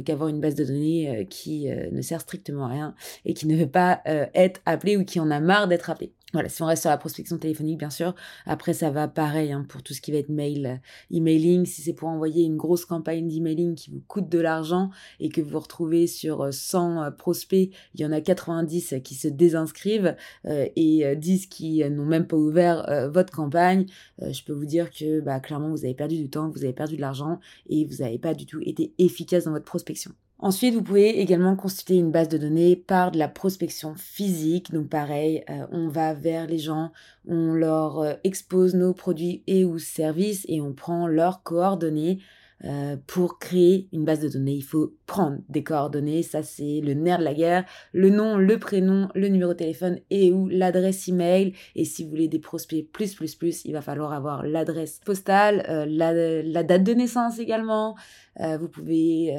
qu'avoir 0.05 0.29
une 0.29 0.41
base 0.41 0.55
de 0.55 0.65
données 0.65 1.27
qui 1.31 1.69
ne 1.69 2.03
sert 2.03 2.21
strictement 2.21 2.67
à 2.67 2.69
rien 2.69 2.95
et 3.25 3.35
qui 3.35 3.47
ne 3.47 3.57
veut 3.57 3.71
pas 3.71 4.03
être 4.05 4.61
appelée 4.67 4.97
ou 4.97 5.05
qui 5.05 5.21
en 5.21 5.31
a 5.31 5.41
marre 5.41 5.69
d'être 5.69 5.91
appelée. 5.91 6.13
Voilà, 6.33 6.49
si 6.49 6.63
on 6.63 6.67
reste 6.67 6.83
sur 6.83 6.91
la 6.91 6.97
prospection 6.97 7.37
téléphonique, 7.37 7.79
bien 7.79 7.91
sûr. 7.91 8.15
Après, 8.47 8.73
ça 8.73 8.91
va 8.91 9.07
pareil 9.07 9.53
hein, 9.53 9.67
pour 9.69 9.83
tout 9.83 9.93
ce 9.93 10.01
qui 10.01 10.13
va 10.13 10.19
être 10.19 10.31
mail, 10.31 10.67
euh, 10.67 11.17
emailing. 11.17 11.67
Si 11.67 11.83
c'est 11.83 11.93
pour 11.93 12.09
envoyer 12.09 12.45
une 12.45 12.57
grosse 12.57 12.87
campagne 12.87 13.29
d'emailing 13.29 13.75
qui 13.75 13.91
vous 13.91 14.03
coûte 14.09 14.31
de 14.31 14.39
l'argent 14.39 14.89
et 15.21 15.29
que 15.29 15.43
vous 15.43 15.59
retrouvez 15.59 16.07
sur 16.07 16.53
100 16.53 17.03
euh, 17.03 17.07
euh, 17.07 17.11
prospects, 17.11 17.71
il 17.95 18.01
y 18.01 18.07
en 18.07 18.13
a 18.13 18.23
90 18.23 18.95
qui 19.05 19.15
se 19.15 19.29
désinscrivent 19.29 20.17
et 20.45 21.17
10 21.17 21.47
qui 21.47 21.85
n'ont 21.91 22.07
même 22.07 22.27
pas 22.27 22.37
ouvert 22.37 23.11
votre 23.11 23.33
campagne, 23.33 23.87
je 24.21 24.43
peux 24.45 24.53
vous 24.53 24.65
dire 24.65 24.91
que 24.91 25.21
bah, 25.21 25.41
clairement, 25.41 25.71
vous 25.71 25.85
avez 25.85 25.95
perdu 25.95 26.17
du 26.17 26.31
temps, 26.31 26.49
vous 26.49 26.65
avez 26.65 26.73
perdu 26.73 26.97
de 26.97 27.01
l'argent 27.01 27.41
et 27.69 27.85
vous 27.85 27.97
n'avez 27.97 28.19
pas 28.19 28.35
du 28.35 28.47
tout 28.47 28.61
été 28.63 28.95
efficace 28.99 29.45
dans 29.45 29.53
votre 29.53 29.65
prospection. 29.65 30.13
Ensuite, 30.43 30.75
vous 30.75 30.83
pouvez 30.83 31.21
également 31.21 31.55
constituer 31.55 31.95
une 31.95 32.11
base 32.11 32.29
de 32.29 32.37
données 32.37 32.75
par 32.75 33.13
de 33.13 33.19
la 33.19 33.29
prospection 33.29 33.95
physique. 33.95 34.73
Donc 34.73 34.89
pareil, 34.89 35.45
euh, 35.49 35.69
on 35.71 35.87
va 35.87 36.15
vers 36.15 36.49
les 36.49 36.59
gens, 36.59 36.91
on 37.29 37.53
leur 37.53 38.01
euh, 38.01 38.15
expose 38.25 38.75
nos 38.75 38.93
produits 38.93 39.45
et 39.47 39.65
ou 39.65 39.79
services 39.79 40.45
et 40.49 40.61
on 40.61 40.73
prend 40.73 41.07
leurs 41.07 41.45
coordonnées 41.45 42.19
euh, 42.65 42.97
pour 43.07 43.39
créer 43.39 43.89
une 43.93 44.05
base 44.05 44.21
de 44.21 44.29
données, 44.29 44.55
il 44.55 44.63
faut 44.63 44.95
prendre 45.07 45.39
des 45.49 45.65
coordonnées. 45.65 46.23
Ça, 46.23 46.43
c'est 46.43 46.81
le 46.81 46.95
nerf 46.95 47.19
de 47.19 47.25
la 47.25 47.35
guerre. 47.35 47.65
Le 47.93 48.09
nom, 48.09 48.37
le 48.37 48.59
prénom, 48.59 49.09
le 49.15 49.29
numéro 49.29 49.53
de 49.53 49.59
téléphone 49.59 49.99
et 50.11 50.31
ou 50.31 50.49
l'adresse 50.49 51.09
email. 51.09 51.55
Et 51.75 51.85
si 51.85 52.05
vous 52.05 52.11
voulez 52.11 52.29
des 52.29 52.39
prospects 52.39 52.87
plus, 52.93 53.15
plus, 53.15 53.35
plus, 53.35 53.65
il 53.65 53.73
va 53.73 53.83
falloir 53.83 54.13
avoir 54.13 54.45
l'adresse 54.45 55.01
postale, 55.05 55.65
euh, 55.69 55.87
la, 55.89 56.63
date 56.63 56.85
de 56.85 56.95
naissance 56.95 57.39
également. 57.39 57.97
Euh, 58.41 58.57
vous 58.59 58.69
pouvez 58.69 59.35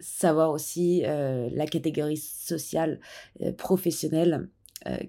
savoir 0.00 0.50
aussi 0.50 1.02
la 1.02 1.66
catégorie 1.66 2.16
sociale 2.16 3.00
professionnelle 3.56 4.48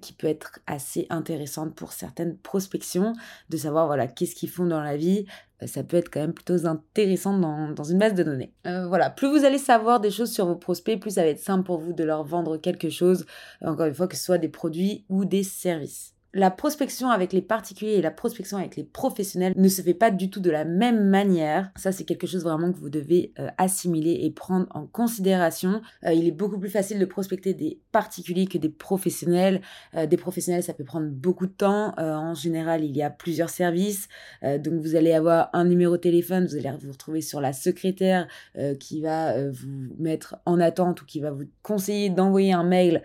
qui 0.01 0.13
peut 0.13 0.27
être 0.27 0.59
assez 0.65 1.05
intéressante 1.09 1.75
pour 1.75 1.93
certaines 1.93 2.37
prospections, 2.37 3.13
de 3.49 3.57
savoir 3.57 3.85
voilà 3.85 4.07
qu'est-ce 4.07 4.35
qu'ils 4.35 4.49
font 4.49 4.65
dans 4.65 4.81
la 4.81 4.97
vie. 4.97 5.25
Euh, 5.61 5.67
ça 5.67 5.83
peut 5.83 5.97
être 5.97 6.09
quand 6.09 6.21
même 6.21 6.33
plutôt 6.33 6.65
intéressant 6.65 7.37
dans, 7.37 7.69
dans 7.69 7.83
une 7.83 7.99
base 7.99 8.13
de 8.13 8.23
données. 8.23 8.53
Euh, 8.67 8.87
voilà, 8.87 9.09
plus 9.09 9.29
vous 9.29 9.45
allez 9.45 9.57
savoir 9.57 9.99
des 9.99 10.11
choses 10.11 10.31
sur 10.31 10.45
vos 10.45 10.55
prospects, 10.55 10.99
plus 10.99 11.11
ça 11.11 11.23
va 11.23 11.29
être 11.29 11.39
simple 11.39 11.65
pour 11.65 11.79
vous 11.79 11.93
de 11.93 12.03
leur 12.03 12.23
vendre 12.23 12.57
quelque 12.57 12.89
chose, 12.89 13.25
encore 13.61 13.87
une 13.87 13.93
fois, 13.93 14.07
que 14.07 14.15
ce 14.15 14.23
soit 14.23 14.37
des 14.37 14.49
produits 14.49 15.05
ou 15.09 15.25
des 15.25 15.43
services 15.43 16.15
la 16.33 16.51
prospection 16.51 17.09
avec 17.09 17.33
les 17.33 17.41
particuliers 17.41 17.93
et 17.93 18.01
la 18.01 18.11
prospection 18.11 18.57
avec 18.57 18.75
les 18.75 18.83
professionnels 18.83 19.53
ne 19.55 19.67
se 19.67 19.81
fait 19.81 19.95
pas 19.95 20.11
du 20.11 20.29
tout 20.29 20.39
de 20.39 20.51
la 20.51 20.63
même 20.63 21.09
manière. 21.09 21.71
Ça, 21.75 21.91
c'est 21.91 22.03
quelque 22.03 22.27
chose 22.27 22.43
vraiment 22.43 22.71
que 22.71 22.77
vous 22.77 22.89
devez 22.89 23.33
euh, 23.39 23.47
assimiler 23.57 24.19
et 24.21 24.31
prendre 24.31 24.67
en 24.71 24.85
considération. 24.85 25.81
Euh, 26.05 26.13
il 26.13 26.27
est 26.27 26.31
beaucoup 26.31 26.59
plus 26.59 26.69
facile 26.69 26.99
de 26.99 27.05
prospecter 27.05 27.53
des 27.55 27.79
particuliers 27.91 28.45
que 28.45 28.59
des 28.59 28.69
professionnels. 28.69 29.61
Euh, 29.95 30.05
des 30.05 30.17
professionnels, 30.17 30.61
ça 30.61 30.73
peut 30.73 30.83
prendre 30.83 31.07
beaucoup 31.07 31.47
de 31.47 31.51
temps. 31.51 31.93
en 31.97 32.33
général, 32.33 32.83
il 32.83 32.95
y 32.95 33.01
a 33.01 33.09
plusieurs 33.09 33.49
services. 33.49 34.07
donc, 34.43 34.73
vous 34.81 34.95
allez 34.95 35.13
avoir 35.13 35.49
un 35.53 35.65
numéro 35.65 35.97
de 35.97 36.01
téléphone, 36.01 36.45
vous 36.45 36.55
allez 36.55 36.71
vous 36.79 36.91
retrouver 36.91 37.21
sur 37.21 37.41
la 37.41 37.53
secrétaire 37.53 38.27
qui 38.79 39.01
va 39.01 39.49
vous 39.49 39.95
mettre 39.97 40.37
en 40.45 40.59
attente 40.59 41.01
ou 41.01 41.05
qui 41.05 41.19
va 41.19 41.31
vous 41.31 41.45
conseiller 41.63 42.09
d'envoyer 42.09 42.53
un 42.53 42.63
mail 42.63 43.03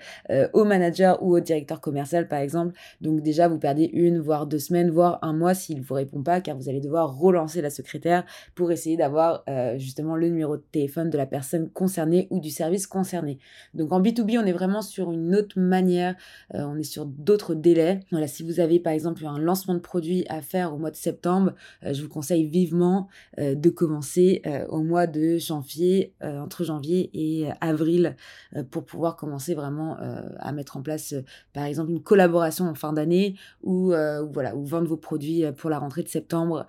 au 0.53 0.65
manager 0.65 1.23
ou 1.23 1.37
au 1.37 1.41
directeur 1.41 1.81
commercial, 1.81 2.29
par 2.29 2.41
exemple. 2.41 2.75
Donc 3.15 3.23
déjà, 3.23 3.47
vous 3.47 3.61
perdez 3.61 3.89
une, 3.93 4.19
voire 4.19 4.45
deux 4.45 4.59
semaines, 4.59 4.91
voire 4.91 5.21
un 5.23 5.33
mois 5.33 5.55
s'il 5.55 5.79
ne 5.79 5.85
vous 5.85 5.95
répond 5.95 6.25
pas, 6.25 6.41
car 6.41 6.57
vous 6.57 6.69
allez 6.69 6.81
devoir 6.81 7.17
relancer 7.17 7.63
la 7.63 7.71
secrétaire 7.71 8.25
pour 8.57 8.73
essayer 8.73 8.97
d'avoir 8.97 9.45
euh, 9.49 9.79
justement 9.79 10.17
le 10.17 10.27
numéro 10.27 10.57
de 10.57 10.65
téléphone 10.73 11.11
de 11.11 11.17
la 11.17 11.27
personne 11.27 11.71
concernée 11.71 12.27
ou 12.31 12.41
du 12.41 12.51
service 12.51 12.89
concerné. 12.89 13.39
Donc 13.73 13.93
en 13.93 14.03
B2B, 14.03 14.37
on 14.43 14.47
est 14.47 14.53
vraiment 14.53 14.83
sur 14.83 15.13
une 15.13 15.37
autre 15.37 15.61
manière, 15.61 16.17
euh, 16.55 16.65
on 16.65 16.77
est 16.77 16.83
sur 16.83 17.07
d'autres 17.07 17.55
délais. 17.55 18.01
Voilà, 18.11 18.27
si 18.27 18.43
vous 18.43 18.59
avez 18.59 18.81
par 18.81 18.93
exemple 18.93 19.25
un 19.25 19.39
lancement 19.39 19.75
de 19.75 19.79
produit 19.79 20.25
à 20.29 20.43
faire 20.43 20.75
au 20.75 20.79
mois 20.79 20.91
de 20.91 20.97
septembre, 20.97 21.53
je 21.83 22.03
vous 22.03 22.09
conseille 22.09 22.49
vivement 22.49 23.07
de 23.39 23.69
commencer 23.71 24.43
au 24.69 24.83
mois 24.83 25.07
de 25.07 25.39
janvier, 25.39 26.15
entre 26.21 26.65
janvier 26.65 27.11
et 27.15 27.49
avril, 27.61 28.17
pour 28.71 28.85
pouvoir 28.85 29.17
commencer 29.17 29.55
vraiment 29.55 29.97
à 30.39 30.53
mettre 30.53 30.77
en 30.77 30.83
place, 30.83 31.15
par 31.53 31.65
exemple, 31.65 31.91
une 31.91 32.03
collaboration 32.03 32.67
en 32.67 32.75
fin 32.75 32.93
d'année 32.93 33.04
ou, 33.63 33.93
voilà, 34.33 34.57
ou 34.57 34.65
vendre 34.65 34.89
vos 34.89 34.97
produits 34.97 35.45
pour 35.57 35.71
la 35.71 35.79
rentrée 35.79 36.03
de 36.03 36.09
septembre. 36.09 36.67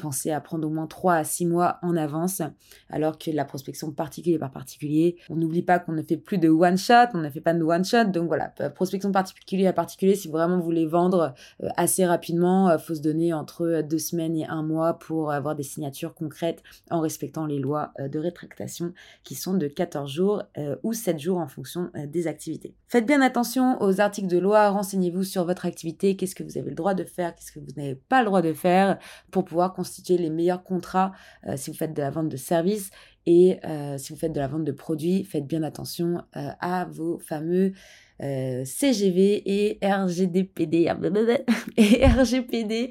pensez 0.00 0.30
à 0.30 0.40
prendre 0.40 0.66
au 0.66 0.70
moins 0.70 0.86
3 0.86 1.14
à 1.14 1.24
6 1.24 1.46
mois 1.46 1.78
en 1.82 1.96
avance, 1.96 2.42
alors 2.90 3.18
que 3.18 3.30
la 3.30 3.44
prospection 3.44 3.90
particulier 3.92 4.38
par 4.38 4.50
particulier, 4.50 5.16
on 5.30 5.36
n'oublie 5.36 5.62
pas 5.62 5.78
qu'on 5.78 5.92
ne 5.92 6.02
fait 6.02 6.16
plus 6.16 6.38
de 6.38 6.48
one 6.48 6.76
shot, 6.76 7.08
on 7.14 7.18
ne 7.18 7.30
fait 7.30 7.40
pas 7.40 7.54
de 7.54 7.62
one 7.62 7.84
shot, 7.84 8.04
donc 8.04 8.26
voilà, 8.26 8.52
prospection 8.74 9.12
particulier 9.12 9.66
à 9.66 9.72
particulier, 9.72 10.14
si 10.14 10.28
vraiment 10.28 10.58
vous 10.58 10.64
voulez 10.64 10.86
vendre 10.86 11.34
assez 11.76 12.04
rapidement, 12.04 12.76
faut 12.78 12.94
se 12.94 13.02
donner 13.02 13.32
entre 13.32 13.82
deux 13.82 13.98
semaines 13.98 14.36
et 14.36 14.46
un 14.46 14.62
mois 14.62 14.98
pour 14.98 15.32
avoir 15.32 15.54
des 15.54 15.62
signatures 15.62 16.14
concrètes 16.14 16.62
en 16.90 17.00
respectant 17.00 17.46
les 17.46 17.58
lois 17.58 17.92
de 17.98 18.18
rétractation 18.18 18.92
qui 19.22 19.34
sont 19.34 19.54
de 19.54 19.66
14 19.66 20.10
jours 20.10 20.42
ou 20.82 20.92
7 20.92 21.18
jours 21.18 21.38
en 21.38 21.48
fonction 21.48 21.90
des 22.06 22.26
activités. 22.26 22.74
Faites 22.88 23.06
bien 23.06 23.20
attention 23.20 23.80
aux 23.82 24.00
articles 24.00 24.28
de 24.28 24.38
loi, 24.38 24.70
renseignez-vous 24.70 25.24
sur 25.24 25.44
votre 25.44 25.63
qu'est-ce 25.70 26.34
que 26.34 26.42
vous 26.42 26.58
avez 26.58 26.70
le 26.70 26.76
droit 26.76 26.94
de 26.94 27.04
faire, 27.04 27.34
qu'est-ce 27.34 27.52
que 27.52 27.60
vous 27.60 27.72
n'avez 27.76 27.94
pas 27.94 28.20
le 28.20 28.26
droit 28.26 28.42
de 28.42 28.52
faire 28.52 28.98
pour 29.30 29.44
pouvoir 29.44 29.72
constituer 29.72 30.18
les 30.18 30.30
meilleurs 30.30 30.62
contrats 30.62 31.12
euh, 31.46 31.56
si 31.56 31.70
vous 31.70 31.76
faites 31.76 31.94
de 31.94 32.02
la 32.02 32.10
vente 32.10 32.28
de 32.28 32.36
services 32.36 32.90
et 33.26 33.58
euh, 33.64 33.96
si 33.98 34.12
vous 34.12 34.18
faites 34.18 34.32
de 34.32 34.40
la 34.40 34.48
vente 34.48 34.64
de 34.64 34.72
produits, 34.72 35.24
faites 35.24 35.46
bien 35.46 35.62
attention 35.62 36.22
euh, 36.36 36.48
à 36.60 36.84
vos 36.84 37.18
fameux 37.18 37.72
euh, 38.22 38.64
CGV 38.64 39.42
et 39.46 39.78
RGDPD 39.82 40.88
et 41.76 42.06
RGPD 42.06 42.90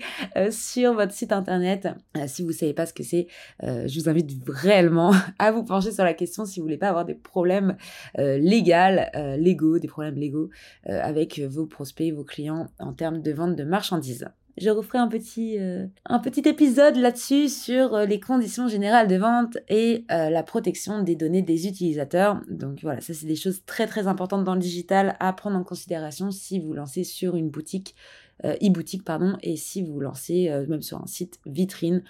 sur 0.52 0.94
votre 0.94 1.14
site 1.14 1.32
internet. 1.32 1.88
si 2.28 2.42
vous 2.42 2.50
ne 2.50 2.54
savez 2.54 2.74
pas 2.74 2.86
ce 2.86 2.94
que 2.94 3.04
c'est, 3.04 3.28
je 3.62 4.00
vous 4.00 4.10
invite 4.10 4.32
réellement 4.48 5.12
à 5.40 5.52
vous 5.52 5.64
pencher 5.64 5.92
sur 5.92 6.04
la 6.04 6.14
question 6.14 6.46
si 6.46 6.60
vous 6.60 6.66
voulez 6.66 6.78
pas 6.78 6.90
avoir 6.90 7.06
des 7.06 7.16
problèmes 7.16 7.78
légaux, 8.18 9.80
des 9.80 9.88
problèmes 9.88 10.16
légaux 10.16 10.50
avec 10.86 11.40
vos 11.40 11.66
prospects, 11.66 12.14
vos 12.14 12.24
clients 12.24 12.68
en 12.80 12.94
termes 12.94 13.22
de 13.22 13.32
vente 13.32 13.56
de 13.56 13.64
marchandises 13.64 14.28
je 14.58 14.70
referai 14.70 15.00
un 15.00 15.08
petit, 15.08 15.58
euh, 15.60 15.88
un 16.06 16.20
petit 16.20 16.48
épisode 16.48 16.96
là-dessus 16.96 17.50
sur 17.50 17.96
euh, 17.96 18.06
les 18.06 18.20
conditions 18.20 18.68
générales 18.68 19.08
de 19.08 19.16
vente 19.16 19.58
et 19.68 20.06
euh, 20.12 20.30
la 20.30 20.44
protection 20.44 21.02
des 21.02 21.16
données 21.16 21.42
des 21.42 21.68
utilisateurs. 21.68 22.40
Donc 22.50 22.80
voilà, 22.84 23.02
ça 23.02 23.14
c'est 23.14 23.26
des 23.26 23.36
choses 23.36 23.64
très 23.66 23.88
très 23.88 24.08
importantes 24.08 24.44
dans 24.44 24.54
le 24.54 24.62
digital 24.62 25.16
à 25.20 25.34
prendre 25.34 25.58
en 25.58 25.64
considération 25.64 26.30
si 26.32 26.60
vous 26.60 26.74
lancez 26.74 27.04
sur 27.04 27.36
une 27.36 27.50
boutique, 27.50 27.96
e-boutique 28.44 29.04
pardon, 29.04 29.38
et 29.42 29.56
si 29.56 29.82
vous 29.82 30.00
lancez 30.00 30.50
même 30.68 30.82
sur 30.82 31.02
un 31.02 31.08
site 31.08 31.40
vitrine 31.46 32.04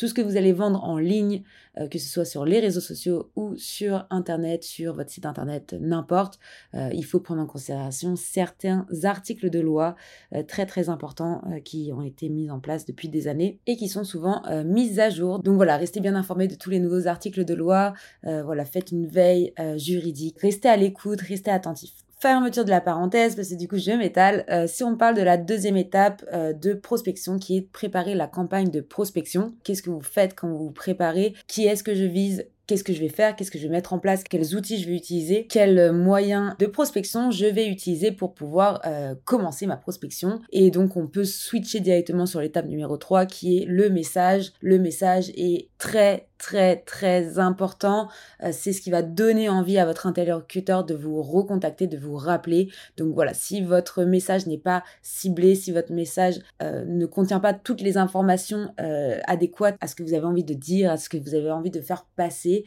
tout 0.00 0.08
ce 0.08 0.14
que 0.14 0.22
vous 0.22 0.38
allez 0.38 0.54
vendre 0.54 0.82
en 0.82 0.96
ligne, 0.96 1.42
euh, 1.76 1.86
que 1.86 1.98
ce 1.98 2.08
soit 2.08 2.24
sur 2.24 2.46
les 2.46 2.58
réseaux 2.58 2.80
sociaux 2.80 3.30
ou 3.36 3.54
sur 3.58 4.06
Internet, 4.08 4.64
sur 4.64 4.94
votre 4.94 5.10
site 5.10 5.26
Internet, 5.26 5.76
n'importe, 5.78 6.38
euh, 6.74 6.88
il 6.94 7.04
faut 7.04 7.20
prendre 7.20 7.42
en 7.42 7.46
considération 7.46 8.16
certains 8.16 8.86
articles 9.02 9.50
de 9.50 9.60
loi 9.60 9.96
euh, 10.34 10.42
très 10.42 10.64
très 10.64 10.88
importants 10.88 11.42
qui 11.66 11.92
ont 11.92 12.00
été 12.00 12.30
mis 12.30 12.50
en 12.50 12.60
place 12.60 12.86
depuis 12.86 13.10
des 13.10 13.28
années 13.28 13.60
et 13.66 13.76
qui 13.76 13.88
sont 13.88 14.04
souvent 14.04 14.42
mis 14.64 15.00
à 15.00 15.10
jour. 15.10 15.38
Donc 15.40 15.56
voilà, 15.56 15.76
restez 15.76 16.00
bien 16.00 16.14
informés 16.14 16.48
de 16.48 16.54
tous 16.54 16.70
les 16.70 16.80
nouveaux 16.80 17.06
articles 17.06 17.44
de 17.44 17.54
loi, 17.54 17.92
voilà, 18.22 18.64
faites 18.64 18.92
une 18.92 19.06
veille 19.06 19.52
juridique, 19.76 20.40
restez 20.40 20.68
à 20.68 20.76
l'écoute, 20.76 21.20
restez 21.20 21.50
attentifs 21.50 21.94
fermeture 22.20 22.64
de 22.64 22.70
la 22.70 22.80
parenthèse, 22.80 23.34
parce 23.34 23.48
que 23.48 23.54
du 23.54 23.66
coup 23.66 23.78
je 23.78 23.92
m'étale. 23.92 24.44
Euh, 24.50 24.66
si 24.66 24.84
on 24.84 24.96
parle 24.96 25.16
de 25.16 25.22
la 25.22 25.36
deuxième 25.36 25.76
étape 25.76 26.24
euh, 26.32 26.52
de 26.52 26.74
prospection, 26.74 27.38
qui 27.38 27.56
est 27.56 27.60
de 27.62 27.66
préparer 27.66 28.14
la 28.14 28.26
campagne 28.26 28.70
de 28.70 28.80
prospection, 28.80 29.54
qu'est-ce 29.64 29.82
que 29.82 29.90
vous 29.90 30.02
faites 30.02 30.34
quand 30.34 30.48
vous 30.48 30.58
vous 30.58 30.70
préparez? 30.70 31.34
Qui 31.46 31.66
est-ce 31.66 31.82
que 31.82 31.94
je 31.94 32.04
vise? 32.04 32.46
Qu'est-ce 32.70 32.84
que 32.84 32.92
je 32.92 33.00
vais 33.00 33.08
faire, 33.08 33.34
qu'est-ce 33.34 33.50
que 33.50 33.58
je 33.58 33.64
vais 33.64 33.72
mettre 33.72 33.92
en 33.92 33.98
place, 33.98 34.22
quels 34.22 34.54
outils 34.54 34.80
je 34.80 34.88
vais 34.88 34.94
utiliser, 34.94 35.48
quels 35.48 35.90
moyens 35.90 36.54
de 36.60 36.66
prospection 36.66 37.32
je 37.32 37.46
vais 37.46 37.66
utiliser 37.66 38.12
pour 38.12 38.32
pouvoir 38.32 38.80
euh, 38.86 39.16
commencer 39.24 39.66
ma 39.66 39.76
prospection. 39.76 40.40
Et 40.52 40.70
donc 40.70 40.96
on 40.96 41.08
peut 41.08 41.24
switcher 41.24 41.80
directement 41.80 42.26
sur 42.26 42.40
l'étape 42.40 42.66
numéro 42.66 42.96
3 42.96 43.26
qui 43.26 43.58
est 43.58 43.64
le 43.64 43.90
message. 43.90 44.52
Le 44.60 44.78
message 44.78 45.30
est 45.30 45.68
très 45.78 46.28
très 46.40 46.76
très 46.76 47.38
important. 47.38 48.08
Euh, 48.42 48.48
c'est 48.52 48.72
ce 48.72 48.80
qui 48.80 48.90
va 48.90 49.02
donner 49.02 49.48
envie 49.48 49.78
à 49.78 49.84
votre 49.84 50.06
interlocuteur 50.06 50.84
de 50.84 50.94
vous 50.94 51.22
recontacter, 51.22 51.86
de 51.86 51.98
vous 51.98 52.16
rappeler. 52.16 52.70
Donc 52.96 53.14
voilà, 53.14 53.34
si 53.34 53.60
votre 53.60 54.04
message 54.04 54.46
n'est 54.46 54.58
pas 54.58 54.82
ciblé, 55.02 55.54
si 55.54 55.70
votre 55.70 55.92
message 55.92 56.40
euh, 56.62 56.84
ne 56.86 57.04
contient 57.04 57.40
pas 57.40 57.52
toutes 57.52 57.82
les 57.82 57.98
informations 57.98 58.72
euh, 58.80 59.18
adéquates 59.26 59.76
à 59.80 59.86
ce 59.86 59.94
que 59.94 60.02
vous 60.02 60.14
avez 60.14 60.24
envie 60.24 60.44
de 60.44 60.54
dire, 60.54 60.90
à 60.90 60.96
ce 60.96 61.10
que 61.10 61.18
vous 61.18 61.34
avez 61.34 61.50
envie 61.50 61.70
de 61.70 61.82
faire 61.82 62.06
passer, 62.16 62.59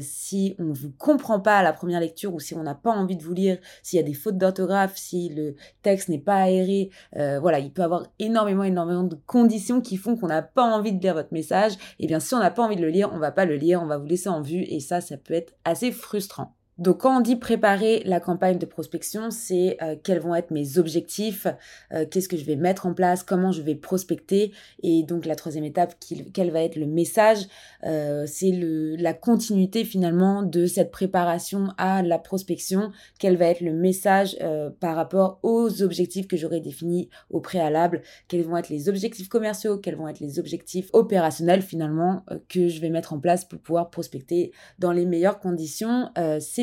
si 0.00 0.54
on 0.58 0.64
ne 0.64 0.74
vous 0.74 0.92
comprend 0.92 1.40
pas 1.40 1.58
à 1.58 1.62
la 1.62 1.72
première 1.72 2.00
lecture 2.00 2.34
ou 2.34 2.40
si 2.40 2.54
on 2.54 2.62
n'a 2.62 2.74
pas 2.74 2.92
envie 2.92 3.16
de 3.16 3.22
vous 3.22 3.34
lire, 3.34 3.58
s'il 3.82 3.98
y 3.98 4.02
a 4.02 4.06
des 4.06 4.14
fautes 4.14 4.38
d'orthographe, 4.38 4.96
si 4.96 5.28
le 5.28 5.54
texte 5.82 6.08
n'est 6.08 6.18
pas 6.18 6.36
aéré, 6.36 6.90
voilà, 7.12 7.58
il 7.58 7.72
peut 7.72 7.82
avoir 7.82 8.06
énormément 8.18 8.64
énormément 8.64 9.04
de 9.04 9.16
conditions 9.26 9.80
qui 9.80 9.96
font 9.96 10.16
qu'on 10.16 10.28
n'a 10.28 10.42
pas 10.42 10.64
envie 10.64 10.92
de 10.92 11.00
lire 11.00 11.14
votre 11.14 11.32
message. 11.32 11.72
Et 11.98 12.04
eh 12.04 12.06
bien 12.06 12.20
si 12.20 12.34
on 12.34 12.38
n'a 12.38 12.50
pas 12.50 12.62
envie 12.62 12.76
de 12.76 12.82
le 12.82 12.90
lire, 12.90 13.10
on 13.12 13.18
va 13.18 13.32
pas 13.32 13.44
le 13.44 13.56
lire, 13.56 13.82
on 13.82 13.86
va 13.86 13.98
vous 13.98 14.06
laisser 14.06 14.28
en 14.28 14.40
vue 14.40 14.62
et 14.62 14.80
ça, 14.80 15.00
ça 15.00 15.16
peut 15.16 15.34
être 15.34 15.54
assez 15.64 15.92
frustrant. 15.92 16.56
Donc 16.78 16.98
quand 16.98 17.16
on 17.16 17.20
dit 17.20 17.36
préparer 17.36 18.02
la 18.04 18.20
campagne 18.20 18.58
de 18.58 18.66
prospection, 18.66 19.30
c'est 19.30 19.78
euh, 19.82 19.96
quels 20.02 20.20
vont 20.20 20.34
être 20.34 20.50
mes 20.50 20.76
objectifs, 20.76 21.46
euh, 21.92 22.04
qu'est-ce 22.04 22.28
que 22.28 22.36
je 22.36 22.44
vais 22.44 22.56
mettre 22.56 22.84
en 22.84 22.92
place, 22.92 23.22
comment 23.22 23.50
je 23.50 23.62
vais 23.62 23.74
prospecter. 23.74 24.52
Et 24.82 25.02
donc 25.02 25.24
la 25.24 25.36
troisième 25.36 25.64
étape, 25.64 25.94
quel 26.34 26.50
va 26.50 26.62
être 26.62 26.76
le 26.76 26.86
message, 26.86 27.46
euh, 27.84 28.24
c'est 28.26 28.52
la 28.52 29.14
continuité 29.14 29.84
finalement 29.84 30.42
de 30.42 30.66
cette 30.66 30.90
préparation 30.90 31.68
à 31.78 32.02
la 32.02 32.18
prospection, 32.18 32.92
quel 33.18 33.36
va 33.36 33.46
être 33.46 33.62
le 33.62 33.72
message 33.72 34.36
par 34.80 34.96
rapport 34.96 35.38
aux 35.42 35.82
objectifs 35.82 36.28
que 36.28 36.36
j'aurai 36.36 36.60
définis 36.60 37.08
au 37.30 37.40
préalable, 37.40 38.02
quels 38.28 38.42
vont 38.42 38.56
être 38.56 38.68
les 38.68 38.88
objectifs 38.88 39.28
commerciaux, 39.28 39.78
quels 39.78 39.96
vont 39.96 40.08
être 40.08 40.20
les 40.20 40.38
objectifs 40.38 40.88
opérationnels 40.92 41.62
finalement 41.62 42.24
que 42.48 42.68
je 42.68 42.80
vais 42.80 42.90
mettre 42.90 43.12
en 43.12 43.18
place 43.18 43.44
pour 43.44 43.60
pouvoir 43.60 43.90
prospecter 43.90 44.52
dans 44.78 44.92
les 44.92 45.06
meilleures 45.06 45.38
conditions. 45.38 46.10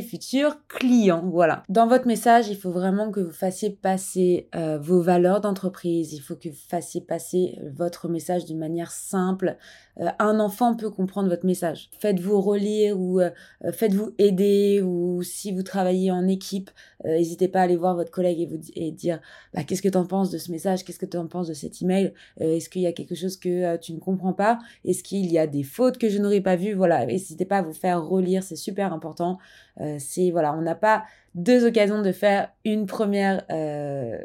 Futurs 0.04 0.58
clients. 0.68 1.24
Voilà. 1.26 1.64
Dans 1.70 1.88
votre 1.88 2.08
message, 2.08 2.50
il 2.50 2.58
faut 2.58 2.72
vraiment 2.72 3.12
que 3.12 3.20
vous 3.20 3.32
fassiez 3.32 3.70
passer 3.70 4.50
euh, 4.56 4.78
vos 4.78 5.02
valeurs 5.02 5.42
d'entreprise. 5.42 6.14
Il 6.14 6.20
faut 6.20 6.36
que 6.36 6.50
vous 6.50 6.56
fassiez 6.68 7.02
passer 7.02 7.58
votre 7.76 8.08
message 8.10 8.46
d'une 8.46 8.60
manière 8.60 8.92
simple. 8.92 9.58
Euh, 10.00 10.08
un 10.20 10.40
enfant 10.40 10.76
peut 10.76 10.90
comprendre 10.90 11.30
votre 11.30 11.46
message. 11.46 11.90
Faites-vous 12.00 12.42
relire 12.42 13.00
ou 13.00 13.20
euh, 13.20 13.30
faites-vous 13.72 14.14
aider 14.18 14.82
ou 14.84 15.24
si 15.24 15.52
vous 15.52 15.64
travaillez 15.64 16.12
en 16.12 16.28
équipe, 16.28 16.72
n'hésitez 17.06 17.48
pas 17.48 17.62
à 17.62 17.64
aller 17.64 17.76
voir 17.76 17.96
votre 17.96 18.12
collègue 18.12 18.40
et 18.40 18.46
vous 18.46 18.60
et 18.76 18.92
dire 18.92 19.20
bah, 19.54 19.64
qu'est-ce 19.64 19.82
que 19.82 19.90
tu 19.90 19.98
en 19.98 20.06
penses 20.06 20.32
de 20.32 20.38
ce 20.38 20.52
message, 20.52 20.84
qu'est-ce 20.84 21.00
que 21.00 21.06
tu 21.06 21.18
en 21.18 21.28
penses 21.28 21.48
de 21.48 21.54
cet 21.54 21.82
email, 21.82 22.14
est-ce 22.40 22.70
qu'il 22.70 22.82
y 22.82 22.88
a 22.88 22.94
quelque 22.94 23.16
chose 23.16 23.38
que 23.38 23.78
tu 23.78 23.94
ne 23.94 24.00
comprends 24.00 24.34
pas, 24.34 24.60
est-ce 24.86 25.04
qu'il 25.04 25.32
y 25.32 25.38
a 25.38 25.48
des 25.48 25.64
fautes 25.64 25.98
que 25.98 26.10
je 26.10 26.18
n'aurais 26.18 26.42
pas 26.42 26.56
vues, 26.56 26.74
voilà, 26.74 27.06
n'hésitez 27.06 27.46
pas 27.46 27.60
à 27.60 27.62
vous 27.62 27.74
faire 27.74 28.04
relire, 28.04 28.44
c'est 28.44 28.56
super 28.56 28.94
important. 28.94 29.40
Euh, 29.82 29.98
c'est 30.00 30.32
voilà, 30.32 30.54
on 30.54 30.62
n'a 30.62 30.76
pas 30.76 31.04
deux 31.36 31.66
occasions 31.66 32.02
de 32.02 32.12
faire 32.12 32.52
une 32.66 32.86
première. 32.86 33.44
Euh... 33.52 34.18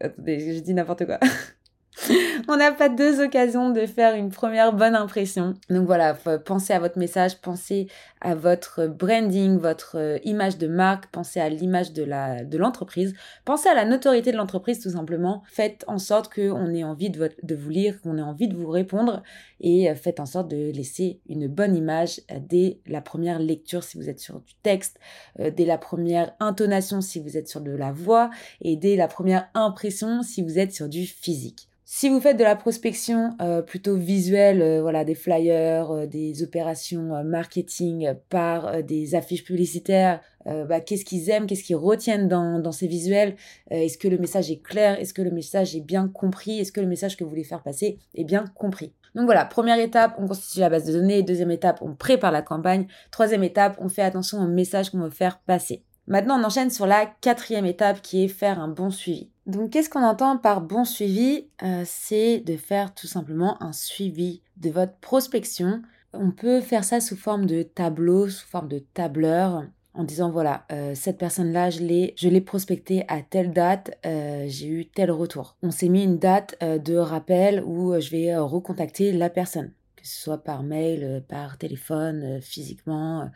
Attendez, 0.00 0.54
je 0.54 0.60
dis 0.60 0.74
n'importe 0.74 1.06
quoi. 1.06 1.18
on 2.48 2.56
n'a 2.56 2.72
pas 2.72 2.88
deux 2.88 3.20
occasions 3.22 3.70
de 3.70 3.86
faire 3.86 4.14
une 4.14 4.30
première 4.30 4.72
bonne 4.72 4.94
impression. 4.94 5.54
Donc 5.70 5.86
voilà, 5.86 6.14
pensez 6.44 6.72
à 6.72 6.80
votre 6.80 6.98
message, 6.98 7.40
pensez 7.40 7.86
à 8.20 8.34
votre 8.34 8.86
branding, 8.86 9.58
votre 9.58 9.96
euh, 9.98 10.18
image 10.24 10.58
de 10.58 10.66
marque, 10.66 11.06
pensez 11.06 11.40
à 11.40 11.48
l'image 11.48 11.92
de 11.92 12.56
l'entreprise, 12.56 13.14
pensez 13.44 13.68
à 13.68 13.74
la 13.74 13.84
notoriété 13.84 14.32
de 14.32 14.36
l'entreprise 14.36 14.80
tout 14.80 14.90
simplement. 14.90 15.42
Faites 15.46 15.84
en 15.86 15.98
sorte 15.98 16.32
qu'on 16.34 16.74
ait 16.74 16.84
envie 16.84 17.10
de, 17.10 17.30
de 17.42 17.54
vous 17.54 17.70
lire, 17.70 18.00
qu'on 18.00 18.18
ait 18.18 18.22
envie 18.22 18.48
de 18.48 18.56
vous 18.56 18.70
répondre 18.70 19.22
et 19.60 19.88
euh, 19.88 19.94
faites 19.94 20.20
en 20.20 20.26
sorte 20.26 20.48
de 20.48 20.72
laisser 20.72 21.20
une 21.28 21.46
bonne 21.46 21.76
image 21.76 22.20
euh, 22.30 22.38
dès 22.40 22.80
la 22.86 23.02
première 23.02 23.38
lecture 23.38 23.84
si 23.84 23.98
vous 23.98 24.08
êtes 24.08 24.20
sur 24.20 24.40
du 24.40 24.54
texte, 24.62 24.98
dès 25.38 25.64
la 25.64 25.78
première 25.78 26.32
intonation 26.40 27.00
si 27.00 27.20
vous 27.20 27.36
êtes 27.36 27.48
sur 27.48 27.60
de 27.60 27.70
la 27.70 27.92
voix 27.92 28.30
et 28.60 28.76
dès 28.76 28.96
la 28.96 29.08
première 29.08 29.48
impression 29.54 30.22
si 30.22 30.42
vous 30.42 30.58
êtes 30.58 30.72
sur 30.72 30.88
du 30.88 31.06
physique. 31.06 31.68
Si 31.86 32.08
vous 32.08 32.18
faites 32.18 32.38
de 32.38 32.44
la 32.44 32.56
prospection 32.56 33.36
euh, 33.42 33.60
plutôt 33.60 33.94
visuelle, 33.96 34.62
euh, 34.62 34.80
voilà, 34.80 35.04
des 35.04 35.14
flyers, 35.14 35.90
euh, 35.90 36.06
des 36.06 36.42
opérations 36.42 37.22
marketing 37.24 38.14
par 38.30 38.82
des 38.82 39.14
affiches 39.14 39.44
publicitaires, 39.44 40.20
bah, 40.46 40.80
qu'est-ce 40.80 41.06
qu'ils 41.06 41.30
aiment, 41.30 41.46
qu'est-ce 41.46 41.64
qu'ils 41.64 41.76
retiennent 41.76 42.28
dans, 42.28 42.58
dans 42.58 42.72
ces 42.72 42.86
visuels 42.86 43.34
Est-ce 43.70 43.96
que 43.96 44.08
le 44.08 44.18
message 44.18 44.50
est 44.50 44.62
clair 44.62 45.00
Est-ce 45.00 45.14
que 45.14 45.22
le 45.22 45.30
message 45.30 45.74
est 45.74 45.80
bien 45.80 46.06
compris 46.06 46.58
Est-ce 46.58 46.70
que 46.70 46.82
le 46.82 46.86
message 46.86 47.16
que 47.16 47.24
vous 47.24 47.30
voulez 47.30 47.44
faire 47.44 47.62
passer 47.62 47.98
est 48.14 48.24
bien 48.24 48.44
compris? 48.54 48.92
Donc 49.14 49.24
voilà, 49.24 49.46
première 49.46 49.78
étape, 49.78 50.16
on 50.18 50.26
constitue 50.26 50.60
la 50.60 50.68
base 50.68 50.84
de 50.84 50.92
données. 50.92 51.22
Deuxième 51.22 51.50
étape, 51.50 51.80
on 51.80 51.94
prépare 51.94 52.30
la 52.30 52.42
campagne. 52.42 52.86
Troisième 53.10 53.42
étape, 53.42 53.78
on 53.80 53.88
fait 53.88 54.02
attention 54.02 54.38
au 54.38 54.46
message 54.46 54.90
qu'on 54.90 55.00
veut 55.00 55.10
faire 55.10 55.38
passer. 55.38 55.82
Maintenant, 56.06 56.38
on 56.38 56.44
enchaîne 56.44 56.70
sur 56.70 56.86
la 56.86 57.06
quatrième 57.06 57.64
étape 57.64 58.02
qui 58.02 58.24
est 58.24 58.28
faire 58.28 58.60
un 58.60 58.68
bon 58.68 58.90
suivi. 58.90 59.30
Donc, 59.46 59.70
qu'est-ce 59.70 59.90
qu'on 59.90 60.02
entend 60.02 60.38
par 60.38 60.62
bon 60.62 60.84
suivi? 60.84 61.48
Euh, 61.62 61.82
C'est 61.84 62.40
de 62.40 62.56
faire 62.56 62.94
tout 62.94 63.06
simplement 63.06 63.62
un 63.62 63.72
suivi 63.72 64.42
de 64.56 64.70
votre 64.70 64.96
prospection. 64.98 65.82
On 66.14 66.30
peut 66.30 66.60
faire 66.60 66.84
ça 66.84 67.00
sous 67.00 67.16
forme 67.16 67.44
de 67.44 67.62
tableau, 67.62 68.28
sous 68.28 68.46
forme 68.46 68.68
de 68.68 68.78
tableur, 68.78 69.66
en 69.92 70.04
disant 70.04 70.30
voilà, 70.30 70.64
euh, 70.72 70.94
cette 70.94 71.18
personne-là, 71.18 71.68
je 71.70 71.80
l'ai, 71.80 72.14
je 72.16 72.28
l'ai 72.28 72.40
prospectée 72.40 73.04
à 73.08 73.20
telle 73.20 73.52
date, 73.52 73.98
euh, 74.06 74.46
j'ai 74.48 74.68
eu 74.68 74.86
tel 74.86 75.10
retour. 75.10 75.56
On 75.62 75.70
s'est 75.70 75.88
mis 75.88 76.04
une 76.04 76.18
date 76.18 76.56
de 76.62 76.96
rappel 76.96 77.62
où 77.64 78.00
je 78.00 78.10
vais 78.10 78.36
recontacter 78.36 79.12
la 79.12 79.28
personne, 79.28 79.72
que 79.96 80.06
ce 80.06 80.22
soit 80.22 80.42
par 80.42 80.62
mail, 80.62 81.22
par 81.28 81.58
téléphone, 81.58 82.40
physiquement, 82.40 83.30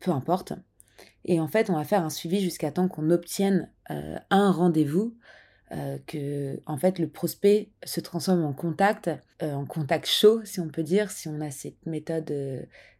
peu 0.00 0.10
importe. 0.12 0.52
Et 1.28 1.40
en 1.40 1.46
fait, 1.46 1.68
on 1.68 1.74
va 1.74 1.84
faire 1.84 2.02
un 2.02 2.10
suivi 2.10 2.40
jusqu'à 2.40 2.72
temps 2.72 2.88
qu'on 2.88 3.10
obtienne 3.10 3.70
euh, 3.90 4.16
un 4.30 4.50
rendez-vous, 4.50 5.14
euh, 5.72 5.98
que 6.06 6.58
en 6.64 6.78
fait 6.78 6.98
le 6.98 7.06
prospect 7.06 7.68
se 7.84 8.00
transforme 8.00 8.42
en 8.42 8.54
contact, 8.54 9.10
euh, 9.42 9.52
en 9.52 9.66
contact 9.66 10.06
chaud, 10.06 10.40
si 10.44 10.58
on 10.58 10.68
peut 10.68 10.82
dire, 10.82 11.10
si 11.10 11.28
on 11.28 11.42
a 11.42 11.50
cette 11.50 11.84
méthode, 11.84 12.32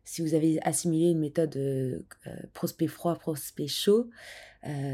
si 0.04 0.20
vous 0.20 0.34
avez 0.34 0.60
assimilé 0.62 1.10
une 1.10 1.20
méthode 1.20 2.04
prospect 2.52 2.86
froid, 2.86 3.18
prospect 3.18 3.66
chaud. 3.66 4.10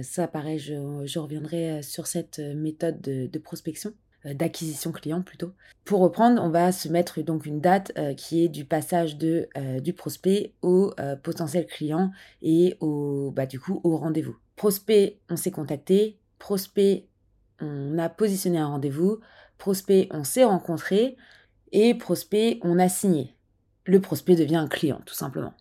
ça, 0.02 0.28
pareil, 0.28 0.60
je, 0.60 1.18
reviendrai 1.18 1.82
sur 1.82 2.06
cette 2.06 2.38
méthode 2.38 3.00
de 3.00 3.38
prospection. 3.40 3.92
Euh, 4.26 4.34
d'acquisition 4.34 4.92
client 4.92 5.22
plutôt. 5.22 5.52
Pour 5.84 6.00
reprendre, 6.00 6.42
on 6.42 6.48
va 6.48 6.72
se 6.72 6.88
mettre 6.88 7.20
donc 7.20 7.44
une 7.46 7.60
date 7.60 7.92
euh, 7.98 8.14
qui 8.14 8.44
est 8.44 8.48
du 8.48 8.64
passage 8.64 9.16
de, 9.16 9.48
euh, 9.56 9.80
du 9.80 9.92
prospect 9.92 10.54
au 10.62 10.92
potentiel 11.22 11.66
client 11.66 12.10
et 12.42 12.76
au, 12.80 13.32
bah, 13.34 13.46
du 13.46 13.60
coup 13.60 13.80
au 13.84 13.96
rendez-vous. 13.96 14.36
Prospect, 14.56 15.18
on 15.28 15.36
s'est 15.36 15.50
contacté. 15.50 16.18
Prospect, 16.38 17.06
on 17.60 17.98
a 17.98 18.08
positionné 18.08 18.58
un 18.58 18.68
rendez-vous. 18.68 19.20
Prospect, 19.58 20.08
on 20.10 20.24
s'est 20.24 20.44
rencontré. 20.44 21.16
Et 21.72 21.94
prospect, 21.94 22.60
on 22.62 22.78
a 22.78 22.88
signé. 22.88 23.34
Le 23.84 24.00
prospect 24.00 24.36
devient 24.36 24.56
un 24.56 24.68
client, 24.68 25.00
tout 25.04 25.14
simplement. 25.14 25.54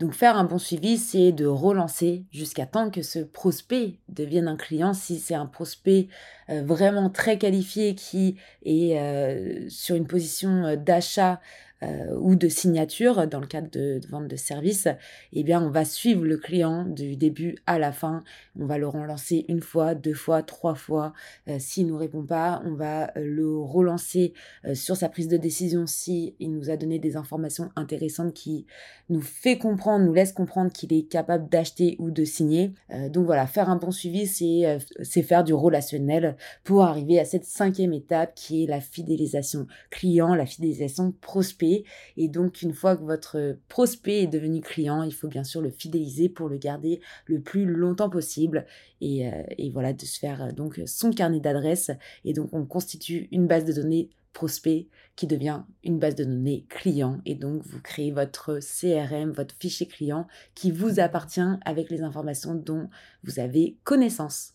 Donc 0.00 0.12
faire 0.12 0.36
un 0.36 0.44
bon 0.44 0.58
suivi, 0.58 0.98
c'est 0.98 1.30
de 1.30 1.46
relancer 1.46 2.24
jusqu'à 2.32 2.66
temps 2.66 2.90
que 2.90 3.02
ce 3.02 3.20
prospect 3.20 3.94
devienne 4.08 4.48
un 4.48 4.56
client. 4.56 4.92
Si 4.92 5.20
c'est 5.20 5.34
un 5.34 5.46
prospect 5.46 6.08
euh, 6.50 6.62
vraiment 6.64 7.10
très 7.10 7.38
qualifié 7.38 7.94
qui 7.94 8.36
est 8.64 8.98
euh, 8.98 9.68
sur 9.68 9.94
une 9.94 10.06
position 10.06 10.64
euh, 10.64 10.76
d'achat 10.76 11.40
euh, 11.84 12.16
ou 12.18 12.36
de 12.36 12.48
signature 12.48 13.26
dans 13.26 13.40
le 13.40 13.46
cadre 13.46 13.68
de, 13.70 14.00
vente 14.08 14.28
de 14.28 14.36
services, 14.36 14.88
eh 15.32 15.42
bien 15.42 15.60
on 15.60 15.70
va 15.70 15.84
suivre 15.84 16.24
le 16.24 16.36
client 16.36 16.84
du 16.84 17.16
début 17.16 17.56
à 17.66 17.78
la 17.78 17.92
fin. 17.92 18.24
On 18.58 18.66
va 18.66 18.78
le 18.78 18.88
relancer 18.88 19.44
une 19.48 19.60
fois, 19.60 19.94
deux 19.94 20.14
fois, 20.14 20.42
trois 20.42 20.74
fois. 20.74 21.12
Euh, 21.48 21.56
s'il 21.58 21.86
nous 21.86 21.96
répond 21.96 22.22
pas, 22.22 22.62
on 22.64 22.74
va 22.74 23.10
euh, 23.16 23.24
le 23.24 23.58
relancer 23.58 24.32
sur 24.74 24.96
sa 24.96 25.08
prise 25.08 25.28
de 25.28 25.36
décision 25.36 25.86
si 25.86 26.34
il 26.38 26.52
nous 26.52 26.70
a 26.70 26.76
donné 26.76 26.98
des 26.98 27.16
informations 27.16 27.70
intéressantes 27.76 28.34
qui 28.34 28.66
nous 29.08 29.20
fait 29.20 29.58
comprendre, 29.58 30.04
nous 30.04 30.12
laisse 30.12 30.32
comprendre 30.32 30.72
qu'il 30.72 30.92
est 30.92 31.08
capable 31.08 31.48
d'acheter 31.48 31.96
ou 31.98 32.10
de 32.10 32.24
signer. 32.24 32.72
donc 33.10 33.26
voilà, 33.26 33.46
faire 33.46 33.68
un 33.68 33.76
bon 33.76 33.90
suivi, 33.90 34.26
c'est 34.26 35.22
faire 35.22 35.44
du 35.44 35.52
relationnel 35.52 36.36
pour 36.62 36.84
arriver 36.84 37.18
à 37.18 37.24
cette 37.24 37.44
cinquième 37.44 37.92
étape 37.92 38.34
qui 38.34 38.64
est 38.64 38.66
la 38.66 38.80
fidélisation 38.80 39.66
client, 39.90 40.34
la 40.34 40.46
fidélisation 40.46 41.12
prospect 41.20 41.73
et 42.16 42.28
donc, 42.28 42.62
une 42.62 42.72
fois 42.72 42.96
que 42.96 43.02
votre 43.02 43.56
prospect 43.68 44.22
est 44.22 44.26
devenu 44.26 44.60
client, 44.60 45.02
il 45.02 45.14
faut 45.14 45.28
bien 45.28 45.44
sûr 45.44 45.60
le 45.60 45.70
fidéliser 45.70 46.28
pour 46.28 46.48
le 46.48 46.58
garder 46.58 47.00
le 47.26 47.40
plus 47.40 47.64
longtemps 47.64 48.10
possible. 48.10 48.66
Et, 49.00 49.26
euh, 49.26 49.42
voilà, 49.72 49.92
de 49.92 50.04
se 50.04 50.18
faire 50.18 50.42
euh, 50.42 50.52
donc 50.52 50.80
son 50.86 51.10
carnet 51.10 51.40
d'adresses. 51.40 51.90
Et 52.24 52.32
donc, 52.32 52.50
on 52.52 52.64
constitue 52.64 53.28
une 53.32 53.46
base 53.46 53.64
de 53.64 53.72
données 53.72 54.10
prospect 54.34 54.88
qui 55.16 55.26
devient 55.26 55.62
une 55.84 55.98
base 55.98 56.16
de 56.16 56.24
données 56.24 56.66
client 56.68 57.20
et 57.24 57.36
donc 57.36 57.62
vous 57.62 57.80
créez 57.80 58.10
votre 58.10 58.58
CRM, 58.58 59.30
votre 59.30 59.54
fichier 59.58 59.86
client 59.86 60.26
qui 60.54 60.72
vous 60.72 61.00
appartient 61.00 61.40
avec 61.64 61.88
les 61.88 62.02
informations 62.02 62.54
dont 62.54 62.90
vous 63.22 63.38
avez 63.38 63.78
connaissance. 63.84 64.54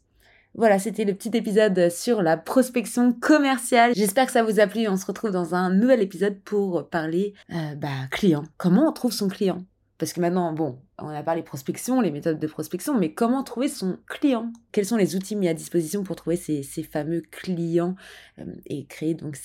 Voilà, 0.55 0.79
c'était 0.79 1.05
le 1.05 1.13
petit 1.13 1.35
épisode 1.35 1.89
sur 1.89 2.21
la 2.21 2.35
prospection 2.35 3.13
commerciale. 3.13 3.93
J'espère 3.95 4.25
que 4.25 4.31
ça 4.31 4.43
vous 4.43 4.59
a 4.59 4.67
plu. 4.67 4.87
On 4.87 4.97
se 4.97 5.05
retrouve 5.05 5.31
dans 5.31 5.55
un 5.55 5.69
nouvel 5.69 6.01
épisode 6.01 6.39
pour 6.39 6.89
parler 6.89 7.33
euh, 7.51 7.75
bah, 7.75 8.07
client. 8.11 8.43
Comment 8.57 8.89
on 8.89 8.91
trouve 8.91 9.13
son 9.13 9.27
client? 9.27 9.63
Parce 9.99 10.13
que 10.13 10.21
maintenant, 10.21 10.53
bon, 10.53 10.79
on 10.97 11.09
a 11.09 11.21
parlé 11.23 11.43
prospection, 11.43 12.01
les 12.01 12.09
méthodes 12.09 12.39
de 12.39 12.47
prospection, 12.47 12.97
mais 12.97 13.13
comment 13.13 13.43
trouver 13.43 13.67
son 13.67 13.99
client? 14.07 14.51
Quels 14.71 14.85
sont 14.85 14.95
les 14.95 15.15
outils 15.15 15.35
mis 15.35 15.49
à 15.49 15.53
disposition 15.53 16.03
pour 16.03 16.15
trouver 16.15 16.37
ces, 16.37 16.63
fameux 16.83 17.21
clients 17.21 17.95
euh, 18.39 18.45
et 18.65 18.85
créer 18.85 19.13
donc 19.13 19.37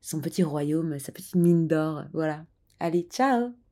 son 0.00 0.20
petit 0.20 0.42
royaume, 0.42 0.98
sa 0.98 1.12
petite 1.12 1.36
mine 1.36 1.68
d'or? 1.68 2.04
Voilà. 2.12 2.44
Allez, 2.80 3.02
ciao 3.10 3.52